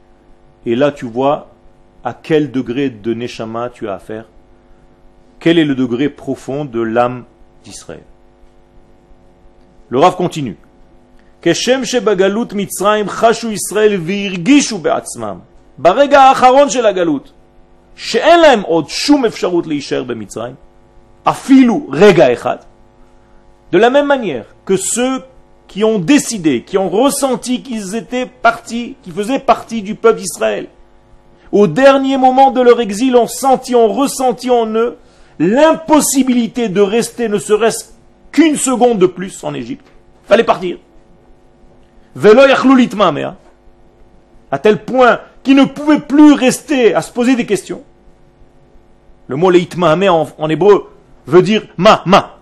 Et 0.65 0.75
là, 0.75 0.91
tu 0.91 1.05
vois 1.05 1.51
à 2.03 2.13
quel 2.13 2.51
degré 2.51 2.89
de 2.89 3.13
Neshama 3.13 3.69
tu 3.69 3.87
as 3.87 3.95
affaire. 3.95 4.25
Quel 5.39 5.59
est 5.59 5.65
le 5.65 5.75
degré 5.75 6.09
profond 6.09 6.65
de 6.65 6.81
l'âme 6.81 7.25
d'Israël. 7.63 8.03
Le 9.89 9.99
Rav 9.99 10.15
continue. 10.15 10.57
כשם 11.45 11.85
שבגלות 11.85 12.53
מצרים 12.53 13.09
חשו 13.09 13.51
ישראל 13.51 14.01
והרגישו 14.05 14.77
בעצמם 14.77 15.39
ברגע 15.77 16.21
האחרון 16.21 16.69
של 16.69 16.85
הגלות 16.85 17.31
שאין 17.95 18.39
להם 18.39 18.61
עוד 18.61 18.89
שום 18.89 19.25
אפשרות 19.25 19.67
להישאר 19.67 20.03
במצרים 20.03 20.55
Afilu 21.24 21.84
rega 21.90 22.30
echad. 22.30 22.60
De 23.72 23.78
la 23.78 23.90
même 23.90 24.06
manière 24.06 24.46
que 24.64 24.76
ceux 24.76 25.22
qui 25.68 25.84
ont 25.84 25.98
décidé, 25.98 26.62
qui 26.62 26.78
ont 26.78 26.88
ressenti 26.88 27.62
qu'ils 27.62 27.94
étaient 27.94 28.26
partis, 28.26 28.96
qui 29.02 29.10
faisaient 29.10 29.38
partie 29.38 29.82
du 29.82 29.94
peuple 29.94 30.18
d'Israël, 30.18 30.66
au 31.52 31.66
dernier 31.66 32.16
moment 32.16 32.50
de 32.50 32.60
leur 32.60 32.80
exil, 32.80 33.16
ont 33.16 33.26
senti, 33.26 33.74
ont 33.74 33.92
ressenti 33.92 34.50
en 34.50 34.66
eux 34.66 34.96
l'impossibilité 35.38 36.68
de 36.68 36.80
rester 36.80 37.28
ne 37.28 37.38
serait-ce 37.38 37.86
qu'une 38.30 38.56
seconde 38.56 38.98
de 38.98 39.06
plus 39.06 39.42
en 39.42 39.54
Égypte. 39.54 39.86
Fallait 40.26 40.44
partir. 40.44 40.78
À 44.52 44.58
tel 44.58 44.84
point 44.84 45.20
qu'ils 45.42 45.56
ne 45.56 45.64
pouvaient 45.64 46.00
plus 46.00 46.32
rester 46.32 46.94
à 46.94 47.02
se 47.02 47.10
poser 47.12 47.36
des 47.36 47.46
questions. 47.46 47.82
Le 49.28 49.36
mot 49.36 49.50
leitmame 49.50 50.08
en, 50.08 50.28
en 50.38 50.48
hébreu 50.48 50.90
veut 51.30 51.42
dire 51.42 51.62
ma, 51.76 52.02
ma. 52.06 52.36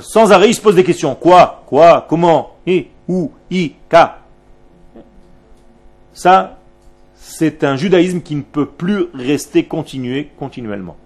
Sans 0.00 0.32
arrêt, 0.32 0.50
il 0.50 0.54
se 0.54 0.60
pose 0.60 0.74
des 0.74 0.84
questions. 0.84 1.14
Quoi 1.14 1.62
Quoi 1.66 2.06
Comment 2.08 2.56
Et 2.66 2.90
Où 3.08 3.30
I 3.50 3.74
Ka 3.88 4.18
Ça, 6.12 6.58
c'est 7.14 7.64
un 7.64 7.76
judaïsme 7.76 8.20
qui 8.20 8.34
ne 8.34 8.42
peut 8.42 8.66
plus 8.66 9.06
rester 9.14 9.64
continué 9.64 10.30
continuellement. 10.38 10.96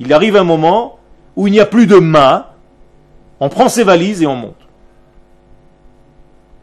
Il 0.00 0.12
arrive 0.12 0.36
un 0.36 0.44
moment 0.44 0.98
où 1.36 1.46
il 1.46 1.52
n'y 1.52 1.60
a 1.60 1.66
plus 1.66 1.86
de 1.86 1.96
ma, 1.96 2.54
on 3.40 3.48
prend 3.48 3.68
ses 3.68 3.84
valises 3.84 4.22
et 4.22 4.26
on 4.26 4.36
monte. 4.36 4.54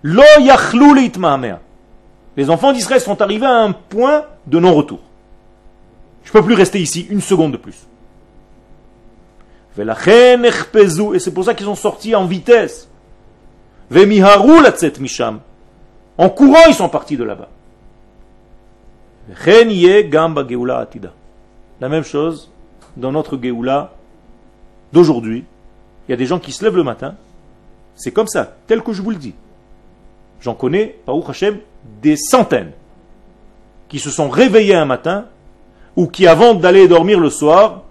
Lo 0.04 0.24
Les 2.36 2.50
enfants 2.50 2.74
d'Israël 2.74 3.02
sont 3.02 3.22
arrivés 3.22 3.46
à 3.46 3.64
un 3.64 3.72
point 3.72 4.26
de 4.48 4.60
non-retour. 4.60 5.00
Je 6.24 6.30
ne 6.30 6.34
peux 6.34 6.44
plus 6.44 6.56
rester 6.56 6.80
ici 6.80 7.08
une 7.10 7.22
seconde 7.22 7.54
de 7.54 7.58
plus. 7.58 7.88
Et 9.78 11.19
c'est 11.19 11.34
pour 11.34 11.45
ça 11.45 11.53
qu'ils 11.53 11.65
sont 11.65 11.76
sortis 11.76 12.15
en 12.15 12.26
vitesse. 12.26 12.89
En 16.17 16.30
courant, 16.30 16.65
ils 16.67 16.74
sont 16.74 16.89
partis 16.89 17.17
de 17.17 17.24
là-bas. 17.24 17.49
La 21.80 21.89
même 21.89 22.03
chose 22.03 22.51
dans 22.97 23.11
notre 23.11 23.38
Géoula 23.41 23.91
d'aujourd'hui. 24.91 25.45
Il 26.07 26.11
y 26.11 26.13
a 26.13 26.17
des 26.17 26.26
gens 26.26 26.39
qui 26.39 26.51
se 26.51 26.63
lèvent 26.63 26.76
le 26.76 26.84
matin. 26.84 27.15
C'est 27.95 28.11
comme 28.11 28.28
ça, 28.28 28.55
tel 28.67 28.82
que 28.82 28.93
je 28.93 29.01
vous 29.01 29.11
le 29.11 29.17
dis. 29.17 29.36
J'en 30.41 30.55
connais, 30.55 30.97
Baruch 31.05 31.30
Hashem, 31.30 31.59
des 32.01 32.17
centaines 32.17 32.72
qui 33.88 33.99
se 33.99 34.09
sont 34.09 34.30
réveillés 34.30 34.76
un 34.76 34.86
matin 34.86 35.26
ou 35.95 36.07
qui, 36.07 36.28
avant 36.28 36.53
d'aller 36.53 36.88
dormir 36.88 37.19
le 37.19 37.30
soir, 37.30 37.84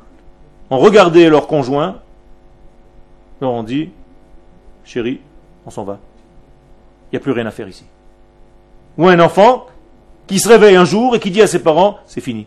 ont 0.70 0.78
regardé 0.78 1.28
leur 1.28 1.46
conjoint, 1.46 2.00
leur 3.40 3.50
ont 3.50 3.62
dit 3.62 3.90
Chérie, 4.84 5.20
on 5.66 5.70
s'en 5.70 5.84
va. 5.84 5.98
Il 7.10 7.16
n'y 7.16 7.18
a 7.18 7.20
plus 7.20 7.32
rien 7.32 7.46
à 7.46 7.50
faire 7.50 7.68
ici. 7.68 7.84
Ou 8.96 9.08
un 9.08 9.18
enfant 9.20 9.66
qui 10.26 10.38
se 10.38 10.48
réveille 10.48 10.76
un 10.76 10.84
jour 10.84 11.16
et 11.16 11.20
qui 11.20 11.30
dit 11.30 11.42
à 11.42 11.46
ses 11.46 11.62
parents 11.62 11.98
C'est 12.06 12.20
fini. 12.20 12.46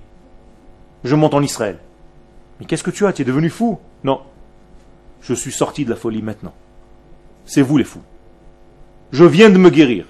Je 1.04 1.16
monte 1.16 1.34
en 1.34 1.42
Israël. 1.42 1.80
Mais 2.60 2.66
qu'est-ce 2.66 2.84
que 2.84 2.92
tu 2.92 3.06
as? 3.06 3.14
Tu 3.14 3.24
es 3.24 3.26
devenu 3.26 3.50
fou? 3.50 3.80
Non. 4.04 4.22
Je 5.22 5.34
suis 5.34 5.52
sorti 5.52 5.84
de 5.84 5.90
la 5.90 5.96
folie 5.96 6.22
maintenant. 6.22 6.54
C'est 7.46 7.62
vous 7.62 7.78
les 7.78 7.84
fous. 7.84 8.04
Je 9.12 9.26
viens 9.26 9.50
de 9.50 9.58
me 9.58 9.70
guérir. 9.70 10.06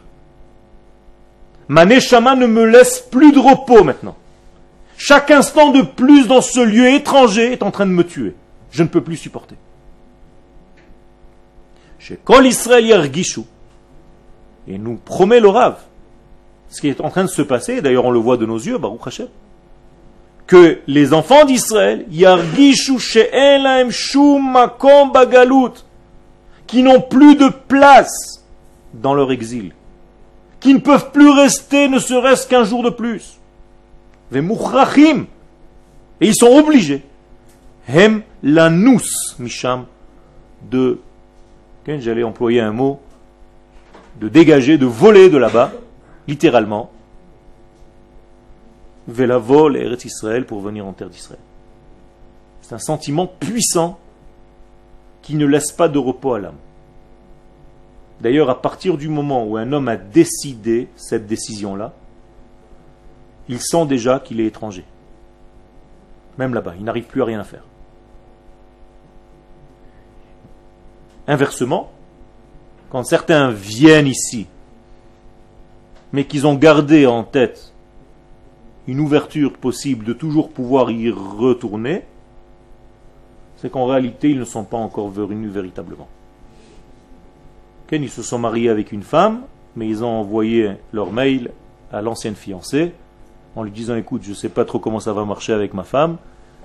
Ma 1.68 1.86
neshama 1.86 2.36
ne 2.36 2.46
me 2.46 2.66
laisse 2.66 3.00
plus 3.00 3.32
de 3.32 3.40
repos 3.40 3.84
maintenant. 3.84 4.16
Chaque 4.98 5.32
instant 5.32 5.72
de 5.72 5.82
plus 5.82 6.28
dans 6.28 6.42
ce 6.42 6.60
lieu 6.60 6.90
étranger 6.90 7.52
est 7.52 7.64
en 7.64 7.72
train 7.72 7.86
de 7.86 7.92
me 7.92 8.04
tuer. 8.04 8.36
Je 8.72 8.84
ne 8.84 8.88
peux 8.88 9.02
plus 9.02 9.18
supporter. 9.18 9.56
Chez 12.00 12.18
Kol 12.24 12.46
Israël 12.46 13.10
et 14.68 14.78
nous 14.78 14.96
promet 14.96 15.40
le 15.40 15.50
Rav, 15.50 15.78
ce 16.70 16.82
qui 16.82 16.90
est 16.90 17.02
en 17.02 17.10
train 17.10 17.24
de 17.24 17.30
se 17.30 17.42
passer, 17.42 17.82
d'ailleurs 17.82 18.06
on 18.06 18.12
le 18.12 18.20
voit 18.20 18.38
de 18.38 18.46
nos 18.46 18.58
yeux, 18.58 18.78
Baruch 18.78 19.06
Hashem, 19.06 19.28
que 20.48 20.80
les 20.88 21.14
enfants 21.14 21.46
d'Israël, 21.46 22.06
Yargishu 22.10 23.00
She'elaim 23.00 23.90
Makom 24.42 25.12
Bagalut, 25.12 25.84
qui 26.68 26.84
n'ont 26.84 27.02
plus 27.02 27.36
de 27.36 27.50
place 27.50 28.44
dans 28.94 29.14
leur 29.14 29.32
exil, 29.32 29.74
qui 30.60 30.74
ne 30.74 30.80
peuvent 30.80 31.12
plus 31.12 31.30
rester 31.30 31.88
ne 31.88 32.00
serait-ce 32.00 32.48
qu'un 32.48 32.64
jour 32.64 32.84
de 32.84 32.90
plus. 32.90 33.38
Et 36.22 36.28
ils 36.28 36.36
sont 36.36 36.48
obligés. 36.48 37.04
Hem 37.88 38.24
lanus 38.42 39.36
misham 39.40 39.86
de, 40.70 41.00
j'allais 41.86 42.24
employer 42.24 42.62
un 42.62 42.72
mot, 42.72 43.00
de 44.20 44.30
dégager, 44.30 44.78
de 44.78 44.86
voler 44.86 45.30
de 45.30 45.38
là-bas, 45.38 45.72
littéralement. 46.28 46.92
Vela 49.08 49.38
vol 49.38 49.76
Eretz 49.76 50.06
Israël 50.06 50.46
pour 50.46 50.62
venir 50.62 50.86
en 50.86 50.94
terre 50.94 51.10
d'Israël. 51.10 51.42
C'est 52.62 52.74
un 52.74 52.80
sentiment 52.80 53.28
puissant 53.28 54.00
qui 55.22 55.36
ne 55.36 55.46
laisse 55.46 55.72
pas 55.72 55.90
de 55.90 56.00
repos 56.00 56.34
à 56.34 56.40
l'âme. 56.40 56.56
D'ailleurs, 58.22 58.50
à 58.50 58.62
partir 58.62 58.98
du 58.98 59.10
moment 59.10 59.44
où 59.44 59.58
un 59.58 59.74
homme 59.74 59.90
a 59.90 59.98
décidé 59.98 60.88
cette 60.96 61.28
décision-là, 61.28 61.94
il 63.50 63.60
sent 63.60 63.86
déjà 63.86 64.20
qu'il 64.20 64.40
est 64.40 64.46
étranger. 64.46 64.86
Même 66.38 66.54
là-bas, 66.54 66.74
il 66.78 66.84
n'arrive 66.84 67.06
plus 67.06 67.22
à 67.22 67.26
rien 67.26 67.44
faire. 67.44 67.64
Inversement, 71.28 71.92
quand 72.90 73.04
certains 73.04 73.52
viennent 73.52 74.08
ici, 74.08 74.48
mais 76.12 76.26
qu'ils 76.26 76.46
ont 76.48 76.56
gardé 76.56 77.06
en 77.06 77.24
tête 77.24 77.74
une 78.88 79.00
ouverture 79.00 79.54
possible 79.54 80.06
de 80.06 80.14
toujours 80.14 80.50
pouvoir 80.50 80.92
y 80.92 81.10
retourner, 81.10 82.04
c'est 83.58 83.72
qu'en 83.72 83.86
réalité, 83.86 84.30
ils 84.30 84.40
ne 84.40 84.46
sont 84.46 84.66
pas 84.66 84.78
encore 84.78 85.10
venus 85.10 85.52
véritablement 85.52 86.08
ils 88.02 88.10
se 88.10 88.24
sont 88.24 88.40
mariés 88.40 88.70
avec 88.70 88.92
une 88.92 89.04
femme, 89.04 89.44
mais 89.76 89.88
ils 89.88 90.04
ont 90.04 90.20
envoyé 90.20 90.72
leur 90.92 91.12
mail 91.12 91.52
à 91.92 92.02
l'ancienne 92.02 92.36
fiancée 92.36 92.94
en 93.56 93.64
lui 93.64 93.72
disant 93.72 93.96
écoute, 93.96 94.24
je 94.24 94.32
ne 94.32 94.36
sais 94.36 94.50
pas 94.50 94.66
trop 94.66 94.80
comment 94.80 95.00
ça 95.00 95.14
va 95.14 95.26
marcher 95.26 95.54
avec 95.54 95.74
ma 95.74 95.84
femme, 95.84 96.18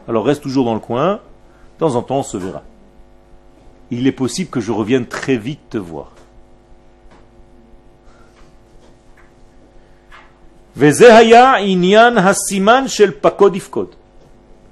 alors 0.08 0.24
reste 0.24 0.42
toujours 0.42 0.64
dans 0.64 0.74
le 0.74 0.80
coin, 0.80 1.14
de 1.14 1.78
temps 1.78 1.94
en 1.94 2.02
temps 2.02 2.18
on 2.18 2.22
se 2.22 2.36
verra. 2.36 2.62
Il 3.90 4.06
est 4.06 4.12
possible 4.12 4.50
que 4.50 4.60
je 4.60 4.72
revienne 4.72 5.06
très 5.06 5.36
vite 5.36 5.60
te 5.70 5.78
voir. 5.78 6.12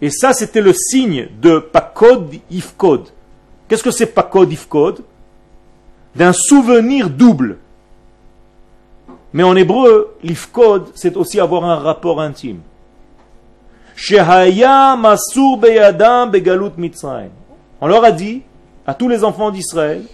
Et 0.00 0.10
ça, 0.10 0.32
c'était 0.32 0.60
le 0.60 0.72
signe 0.72 1.28
de 1.40 1.58
Pakod 1.58 2.32
Ifkod. 2.50 3.08
Qu'est-ce 3.66 3.82
que 3.82 3.90
c'est 3.90 4.06
Pakod 4.06 4.52
Ifkod? 4.52 5.02
D'un 6.14 6.32
souvenir 6.32 7.10
double. 7.10 7.58
Mais 9.36 9.42
en 9.42 9.54
hébreu, 9.54 10.16
l'ifkod, 10.22 10.92
c'est 10.94 11.14
aussi 11.14 11.38
avoir 11.40 11.66
un 11.66 11.74
rapport 11.76 12.22
intime. 12.22 12.60
On 17.82 17.86
leur 17.86 18.04
a 18.04 18.12
dit, 18.12 18.40
à 18.86 18.94
tous 18.94 19.08
les 19.10 19.24
enfants 19.24 19.50
d'Israël, 19.50 20.04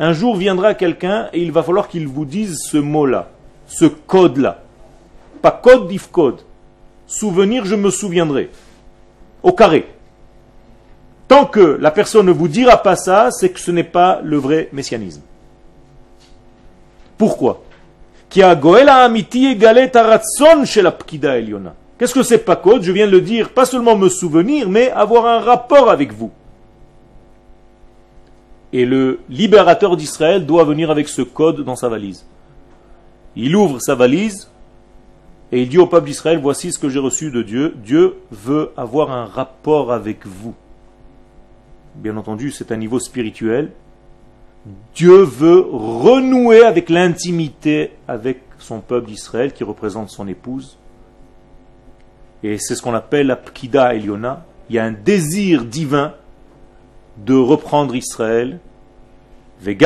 un 0.00 0.14
jour 0.14 0.34
viendra 0.36 0.72
quelqu'un 0.72 1.28
et 1.34 1.42
il 1.42 1.52
va 1.52 1.62
falloir 1.62 1.88
qu'il 1.88 2.08
vous 2.08 2.24
dise 2.24 2.56
ce 2.58 2.78
mot-là, 2.78 3.28
ce 3.66 3.84
code-là. 3.84 4.62
Pas 5.42 5.50
code 5.50 5.86
d'ifkod. 5.86 6.40
Souvenir, 7.06 7.66
je 7.66 7.74
me 7.74 7.90
souviendrai. 7.90 8.48
Au 9.42 9.52
carré. 9.52 9.92
Tant 11.28 11.44
que 11.44 11.76
la 11.82 11.90
personne 11.90 12.24
ne 12.24 12.32
vous 12.32 12.48
dira 12.48 12.78
pas 12.78 12.96
ça, 12.96 13.30
c'est 13.30 13.50
que 13.50 13.60
ce 13.60 13.70
n'est 13.70 13.84
pas 13.84 14.22
le 14.24 14.38
vrai 14.38 14.70
messianisme. 14.72 15.20
Pourquoi? 17.18 17.63
Qu'est-ce 21.98 22.14
que 22.14 22.24
c'est 22.24 22.38
Pakod 22.38 22.82
Je 22.82 22.90
viens 22.90 23.06
de 23.06 23.12
le 23.12 23.20
dire, 23.20 23.50
pas 23.50 23.64
seulement 23.64 23.96
me 23.96 24.08
souvenir, 24.08 24.68
mais 24.68 24.90
avoir 24.90 25.26
un 25.26 25.38
rapport 25.38 25.88
avec 25.88 26.12
vous. 26.12 26.32
Et 28.72 28.84
le 28.84 29.20
libérateur 29.30 29.96
d'Israël 29.96 30.46
doit 30.46 30.64
venir 30.64 30.90
avec 30.90 31.08
ce 31.08 31.22
code 31.22 31.60
dans 31.60 31.76
sa 31.76 31.88
valise. 31.88 32.26
Il 33.36 33.54
ouvre 33.54 33.78
sa 33.78 33.94
valise 33.94 34.50
et 35.52 35.62
il 35.62 35.68
dit 35.68 35.78
au 35.78 35.86
peuple 35.86 36.08
d'Israël, 36.08 36.40
voici 36.42 36.72
ce 36.72 36.80
que 36.80 36.88
j'ai 36.88 36.98
reçu 36.98 37.30
de 37.30 37.42
Dieu. 37.42 37.74
Dieu 37.76 38.16
veut 38.32 38.72
avoir 38.76 39.12
un 39.12 39.26
rapport 39.26 39.92
avec 39.92 40.26
vous. 40.26 40.54
Bien 41.94 42.16
entendu, 42.16 42.50
c'est 42.50 42.72
un 42.72 42.76
niveau 42.76 42.98
spirituel, 42.98 43.70
Dieu 44.94 45.22
veut 45.22 45.66
renouer 45.70 46.62
avec 46.62 46.88
l'intimité 46.88 47.90
avec 48.08 48.40
son 48.58 48.80
peuple 48.80 49.08
d'Israël 49.08 49.52
qui 49.52 49.64
représente 49.64 50.10
son 50.10 50.26
épouse. 50.26 50.78
Et 52.42 52.58
c'est 52.58 52.74
ce 52.74 52.82
qu'on 52.82 52.94
appelle 52.94 53.26
la 53.26 53.36
Pkida 53.36 53.94
Eliona. 53.94 54.44
Il 54.70 54.76
y 54.76 54.78
a 54.78 54.84
un 54.84 54.92
désir 54.92 55.64
divin 55.64 56.14
de 57.18 57.34
reprendre 57.34 57.94
Israël. 57.94 58.58
Et 59.66 59.76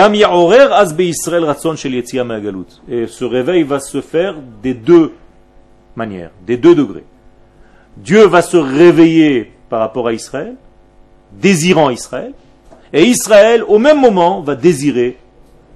ce 3.07 3.25
réveil 3.25 3.63
va 3.65 3.81
se 3.81 4.01
faire 4.01 4.35
des 4.63 4.75
deux 4.75 5.13
manières, 5.95 6.31
des 6.47 6.57
deux 6.57 6.75
degrés. 6.75 7.05
Dieu 7.97 8.27
va 8.27 8.43
se 8.43 8.57
réveiller 8.57 9.53
par 9.69 9.81
rapport 9.81 10.09
à 10.09 10.13
Israël, 10.13 10.55
désirant 11.33 11.91
Israël, 11.91 12.33
et 12.93 13.05
Israël, 13.05 13.63
au 13.67 13.79
même 13.79 14.01
moment, 14.01 14.41
va 14.41 14.55
désirer 14.55 15.19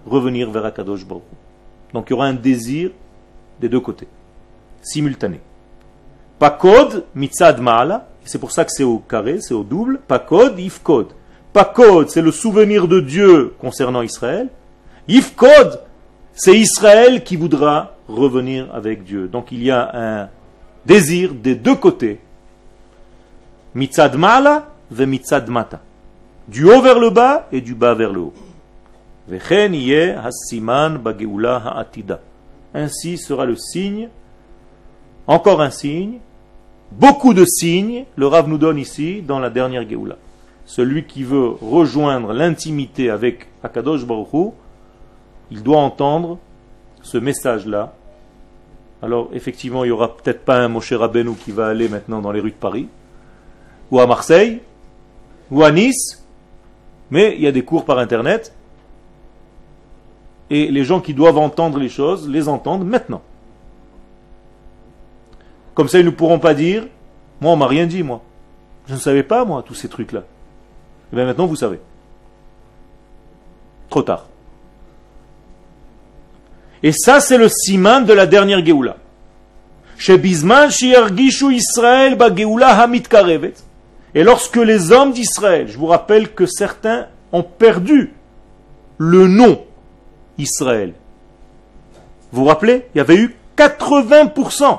revenir 0.07 0.51
vers 0.51 0.65
Akadosh 0.65 1.05
Baruch. 1.05 1.23
Donc 1.93 2.07
il 2.09 2.13
y 2.13 2.15
aura 2.15 2.27
un 2.27 2.35
désir 2.35 2.91
des 3.61 3.69
deux 3.69 3.81
côtés, 3.81 4.09
simultané. 4.81 5.41
Pakod, 6.39 7.05
mitzad 7.15 7.61
ma'ala, 7.61 8.09
c'est 8.25 8.39
pour 8.39 8.51
ça 8.51 8.65
que 8.65 8.71
c'est 8.73 8.83
au 8.83 8.99
carré, 8.99 9.39
c'est 9.41 9.55
au 9.55 9.63
double. 9.63 10.01
Pakod, 10.09 10.59
ifkod. 10.59 11.09
Pakod, 11.53 12.09
c'est 12.09 12.23
le 12.23 12.33
souvenir 12.33 12.89
de 12.89 13.01
Dieu 13.01 13.55
concernant 13.61 14.03
Israël. 14.03 14.49
Ifkod, 15.07 15.81
c'est 16.35 16.59
Israël 16.59 17.23
qui 17.23 17.37
voudra 17.37 17.95
revenir 18.09 18.75
avec 18.75 19.05
Dieu. 19.05 19.29
Donc 19.29 19.53
il 19.53 19.63
y 19.63 19.71
a 19.71 20.23
un 20.23 20.29
désir 20.87 21.35
des 21.35 21.55
deux 21.55 21.77
côtés. 21.77 22.21
Mitzad 23.75 24.17
ma'ala, 24.17 24.69
ve 24.91 25.05
mitzad 25.05 25.49
mata 25.49 25.81
du 26.49 26.65
haut 26.65 26.81
vers 26.83 26.99
le 26.99 27.11
bas 27.11 27.49
et 27.53 27.61
du 27.61 27.75
bas 27.75 27.95
vers 27.95 28.13
le 28.13 28.21
haut. 28.21 28.35
Ainsi 32.75 33.19
sera 33.19 33.45
le 33.45 33.57
signe, 33.57 34.09
encore 35.27 35.61
un 35.61 35.71
signe, 35.71 36.19
beaucoup 36.91 37.35
de 37.35 37.45
signes, 37.45 38.05
le 38.17 38.27
Rav 38.27 38.49
nous 38.49 38.59
donne 38.59 38.79
ici 38.79 39.23
dans 39.23 39.39
la 39.39 39.51
dernière 39.51 39.89
Geoula. 39.89 40.17
Celui 40.65 41.05
qui 41.05 41.23
veut 41.23 41.51
rejoindre 41.61 42.33
l'intimité 42.33 43.11
avec 43.11 43.49
Akadosh 43.63 44.05
Baruch 44.05 44.53
il 45.53 45.63
doit 45.63 45.81
entendre 45.81 46.39
ce 47.03 47.19
message-là 47.19 47.93
Alors 49.03 49.29
effectivement, 49.35 49.85
il 49.85 49.89
n'y 49.89 49.93
aura 49.93 50.17
peut-être 50.17 50.47
pas 50.47 50.57
un 50.57 50.69
Moshe 50.69 50.95
Rabbeinu 50.95 51.35
qui 51.35 51.53
va 51.53 51.69
aller 51.69 51.91
maintenant 51.91 52.23
dans 52.23 52.33
les 52.33 52.41
rues 52.41 52.53
de 52.53 52.57
Paris, 52.57 52.89
ou 53.91 54.01
à 54.01 54.07
Marseille, 54.07 54.61
ou 55.51 55.63
à 55.63 55.71
Nice, 55.71 56.22
mais 57.13 57.35
il 57.37 57.43
y 57.43 57.47
a 57.47 57.53
des 57.53 57.63
cours 57.63 57.85
par 57.85 57.99
Internet, 57.99 58.55
et 60.49 60.69
les 60.71 60.83
gens 60.83 60.99
qui 60.99 61.13
doivent 61.13 61.37
entendre 61.37 61.79
les 61.79 61.91
choses 61.91 62.27
les 62.27 62.49
entendent 62.49 62.87
maintenant. 62.87 63.21
Comme 65.75 65.89
ça, 65.89 65.99
ils 65.99 66.07
ne 66.07 66.11
pourront 66.11 66.39
pas 66.39 66.55
dire, 66.55 66.87
moi 67.39 67.53
on 67.53 67.57
m'a 67.57 67.67
rien 67.67 67.87
dit, 67.87 68.03
moi. 68.03 68.23
Je 68.89 68.95
ne 68.95 68.99
savais 68.99 69.23
pas, 69.23 69.45
moi, 69.45 69.63
tous 69.63 69.75
ces 69.75 69.91
trucs-là. 69.91 70.21
Et 71.13 71.17
bien 71.17 71.27
maintenant, 71.27 71.45
vous 71.45 71.57
savez. 71.57 71.81
Trop 73.91 74.03
tard. 74.03 74.25
Et 76.83 76.93
ça, 76.93 77.21
c'est 77.21 77.37
le 77.37 77.51
siman 77.51 78.07
de 78.07 78.15
la 78.15 78.25
dernière 78.25 78.65
Géoula. 78.65 78.97
Chez 79.99 80.17
Bisman, 80.17 80.71
Israël, 81.51 82.17
ba 82.17 82.31
Hamit 82.69 83.03
Karevet. 83.03 83.53
Et 84.15 84.25
lorsque 84.25 84.57
les 84.57 84.93
hommes 84.93 85.13
d'Israël, 85.13 85.69
je 85.69 85.79
vous 85.79 85.87
rappelle 85.87 86.33
que 86.35 86.47
certains 86.47 87.07
ont 87.33 87.43
perdu 87.43 88.13
le 88.99 89.27
nom 89.27 89.63
Israël. 90.39 90.93
Vous 92.31 92.43
vous 92.43 92.49
rappelez? 92.49 92.87
Il 92.95 92.99
y 92.99 93.01
avait 93.01 93.17
eu 93.17 93.37
80% 93.57 94.79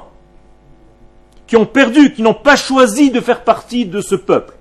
qui 1.47 1.55
ont 1.55 1.65
perdu, 1.65 2.13
qui 2.13 2.21
n'ont 2.21 2.33
pas 2.33 2.55
choisi 2.55 3.11
de 3.11 3.19
faire 3.19 3.43
partie 3.43 3.85
de 3.85 4.01
ce 4.01 4.15
peuple. 4.15 4.55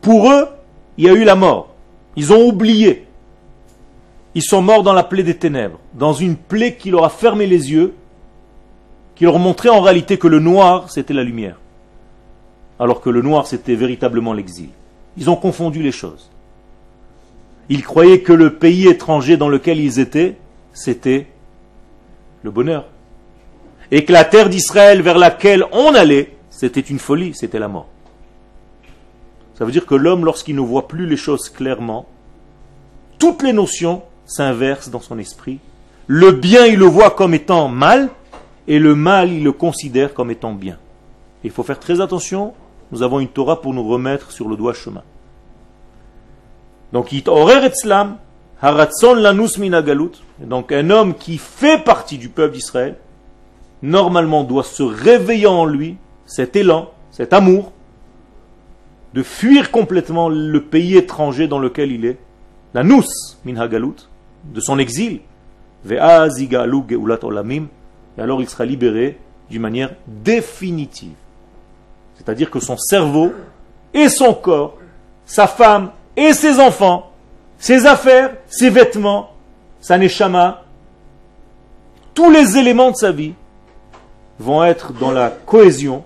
Pour 0.00 0.30
eux, 0.30 0.48
il 0.96 1.04
y 1.04 1.08
a 1.08 1.12
eu 1.12 1.24
la 1.24 1.34
mort. 1.34 1.74
Ils 2.16 2.32
ont 2.32 2.46
oublié. 2.46 3.06
Ils 4.34 4.42
sont 4.42 4.62
morts 4.62 4.82
dans 4.82 4.92
la 4.92 5.02
plaie 5.02 5.22
des 5.22 5.36
ténèbres, 5.36 5.78
dans 5.94 6.12
une 6.12 6.36
plaie 6.36 6.76
qui 6.76 6.90
leur 6.90 7.04
a 7.04 7.10
fermé 7.10 7.46
les 7.46 7.72
yeux, 7.72 7.94
qui 9.16 9.24
leur 9.24 9.38
montrait 9.38 9.68
en 9.68 9.80
réalité 9.80 10.18
que 10.18 10.28
le 10.28 10.38
noir, 10.38 10.90
c'était 10.90 11.14
la 11.14 11.24
lumière, 11.24 11.58
alors 12.78 13.00
que 13.00 13.10
le 13.10 13.22
noir, 13.22 13.46
c'était 13.46 13.74
véritablement 13.74 14.32
l'exil. 14.32 14.68
Ils 15.16 15.30
ont 15.30 15.36
confondu 15.36 15.82
les 15.82 15.92
choses. 15.92 16.30
Ils 17.68 17.82
croyaient 17.82 18.20
que 18.20 18.32
le 18.32 18.54
pays 18.54 18.86
étranger 18.86 19.36
dans 19.36 19.48
lequel 19.48 19.80
ils 19.80 19.98
étaient, 19.98 20.36
c'était 20.72 21.26
le 22.42 22.50
bonheur. 22.50 22.86
Et 23.90 24.04
que 24.04 24.12
la 24.12 24.24
terre 24.24 24.48
d'Israël 24.48 25.02
vers 25.02 25.18
laquelle 25.18 25.64
on 25.72 25.94
allait, 25.94 26.36
c'était 26.50 26.80
une 26.80 26.98
folie, 26.98 27.34
c'était 27.34 27.58
la 27.58 27.68
mort. 27.68 27.88
Ça 29.54 29.64
veut 29.64 29.72
dire 29.72 29.86
que 29.86 29.94
l'homme, 29.94 30.24
lorsqu'il 30.24 30.54
ne 30.54 30.60
voit 30.60 30.86
plus 30.86 31.06
les 31.06 31.16
choses 31.16 31.50
clairement, 31.50 32.06
toutes 33.18 33.42
les 33.42 33.52
notions 33.52 34.02
s'inversent 34.24 34.90
dans 34.90 35.00
son 35.00 35.18
esprit. 35.18 35.58
Le 36.06 36.30
bien, 36.30 36.66
il 36.66 36.78
le 36.78 36.86
voit 36.86 37.10
comme 37.10 37.34
étant 37.34 37.68
mal, 37.68 38.08
et 38.68 38.78
le 38.78 38.94
mal, 38.94 39.32
il 39.32 39.42
le 39.42 39.52
considère 39.52 40.14
comme 40.14 40.30
étant 40.30 40.52
bien. 40.52 40.78
Il 41.42 41.50
faut 41.50 41.62
faire 41.62 41.80
très 41.80 42.00
attention, 42.00 42.54
nous 42.90 43.02
avons 43.02 43.20
une 43.20 43.28
Torah 43.28 43.60
pour 43.60 43.74
nous 43.74 43.86
remettre 43.86 44.30
sur 44.30 44.48
le 44.48 44.56
doigt 44.56 44.74
chemin. 44.74 45.02
Donc, 46.92 47.14
Donc, 50.40 50.72
un 50.72 50.90
homme 50.90 51.14
qui 51.14 51.38
fait 51.38 51.84
partie 51.84 52.18
du 52.18 52.28
peuple 52.28 52.54
d'Israël, 52.54 52.96
normalement 53.82 54.44
doit 54.44 54.64
se 54.64 54.82
réveiller 54.82 55.46
en 55.46 55.64
lui 55.64 55.96
cet 56.26 56.56
élan, 56.56 56.90
cet 57.10 57.32
amour, 57.32 57.72
de 59.14 59.22
fuir 59.22 59.70
complètement 59.70 60.28
le 60.28 60.62
pays 60.62 60.96
étranger 60.96 61.48
dans 61.48 61.58
lequel 61.58 61.92
il 61.92 62.04
est, 62.04 62.18
la 62.74 62.84
nous 62.84 63.02
min 63.44 63.66
de 63.66 64.60
son 64.60 64.78
exil, 64.78 65.20
et 65.90 65.98
alors 65.98 66.36
il 68.40 68.48
sera 68.48 68.64
libéré 68.64 69.18
d'une 69.50 69.62
manière 69.62 69.94
définitive. 70.06 71.14
C'est-à-dire 72.18 72.50
que 72.50 72.60
son 72.60 72.76
cerveau 72.76 73.32
et 73.94 74.08
son 74.08 74.34
corps, 74.34 74.76
sa 75.24 75.46
femme 75.46 75.90
et 76.16 76.32
ses 76.34 76.60
enfants, 76.60 77.10
ses 77.58 77.86
affaires, 77.86 78.34
ses 78.48 78.70
vêtements, 78.70 79.30
sa 79.80 79.96
neshama, 79.96 80.64
tous 82.14 82.30
les 82.30 82.58
éléments 82.58 82.90
de 82.90 82.96
sa 82.96 83.12
vie 83.12 83.34
vont 84.38 84.64
être 84.64 84.92
dans 84.92 85.12
la 85.12 85.30
cohésion 85.30 86.04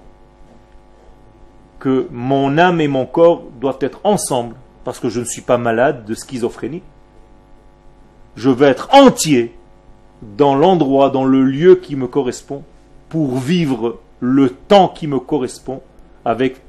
que 1.79 2.07
mon 2.11 2.59
âme 2.59 2.81
et 2.81 2.89
mon 2.89 3.07
corps 3.07 3.43
doivent 3.61 3.79
être 3.81 4.01
ensemble 4.05 4.55
parce 4.85 5.01
que 5.01 5.09
je 5.09 5.21
ne 5.21 5.25
suis 5.25 5.43
pas 5.43 5.59
malade 5.59 6.05
de 6.05 6.15
schizophrénie. 6.15 6.83
Je 8.37 8.51
veux 8.51 8.67
être 8.67 8.89
entier 8.93 9.55
dans 10.23 10.55
l'endroit, 10.55 11.11
dans 11.11 11.25
le 11.25 11.43
lieu 11.43 11.77
qui 11.77 11.97
me 11.97 12.07
correspond 12.07 12.63
pour 13.09 13.37
vivre 13.39 13.99
le 14.21 14.51
temps 14.51 14.89
qui 14.89 15.07
me 15.07 15.19
correspond 15.19 15.83
avec 16.25 16.61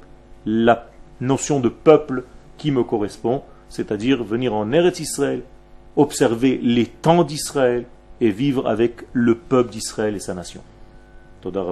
la 0.45 0.87
notion 1.21 1.59
de 1.59 1.69
peuple 1.69 2.23
qui 2.57 2.71
me 2.71 2.83
correspond, 2.83 3.43
c'est-à-dire 3.69 4.23
venir 4.23 4.53
en 4.53 4.71
Eretz 4.71 4.99
Israël, 4.99 5.41
observer 5.95 6.59
les 6.61 6.85
temps 6.85 7.23
d'Israël 7.23 7.85
et 8.21 8.31
vivre 8.31 8.67
avec 8.67 9.03
le 9.13 9.35
peuple 9.35 9.71
d'Israël 9.71 10.15
et 10.15 10.19
sa 10.19 10.33
nation. 10.33 10.61
Toda. 11.41 11.63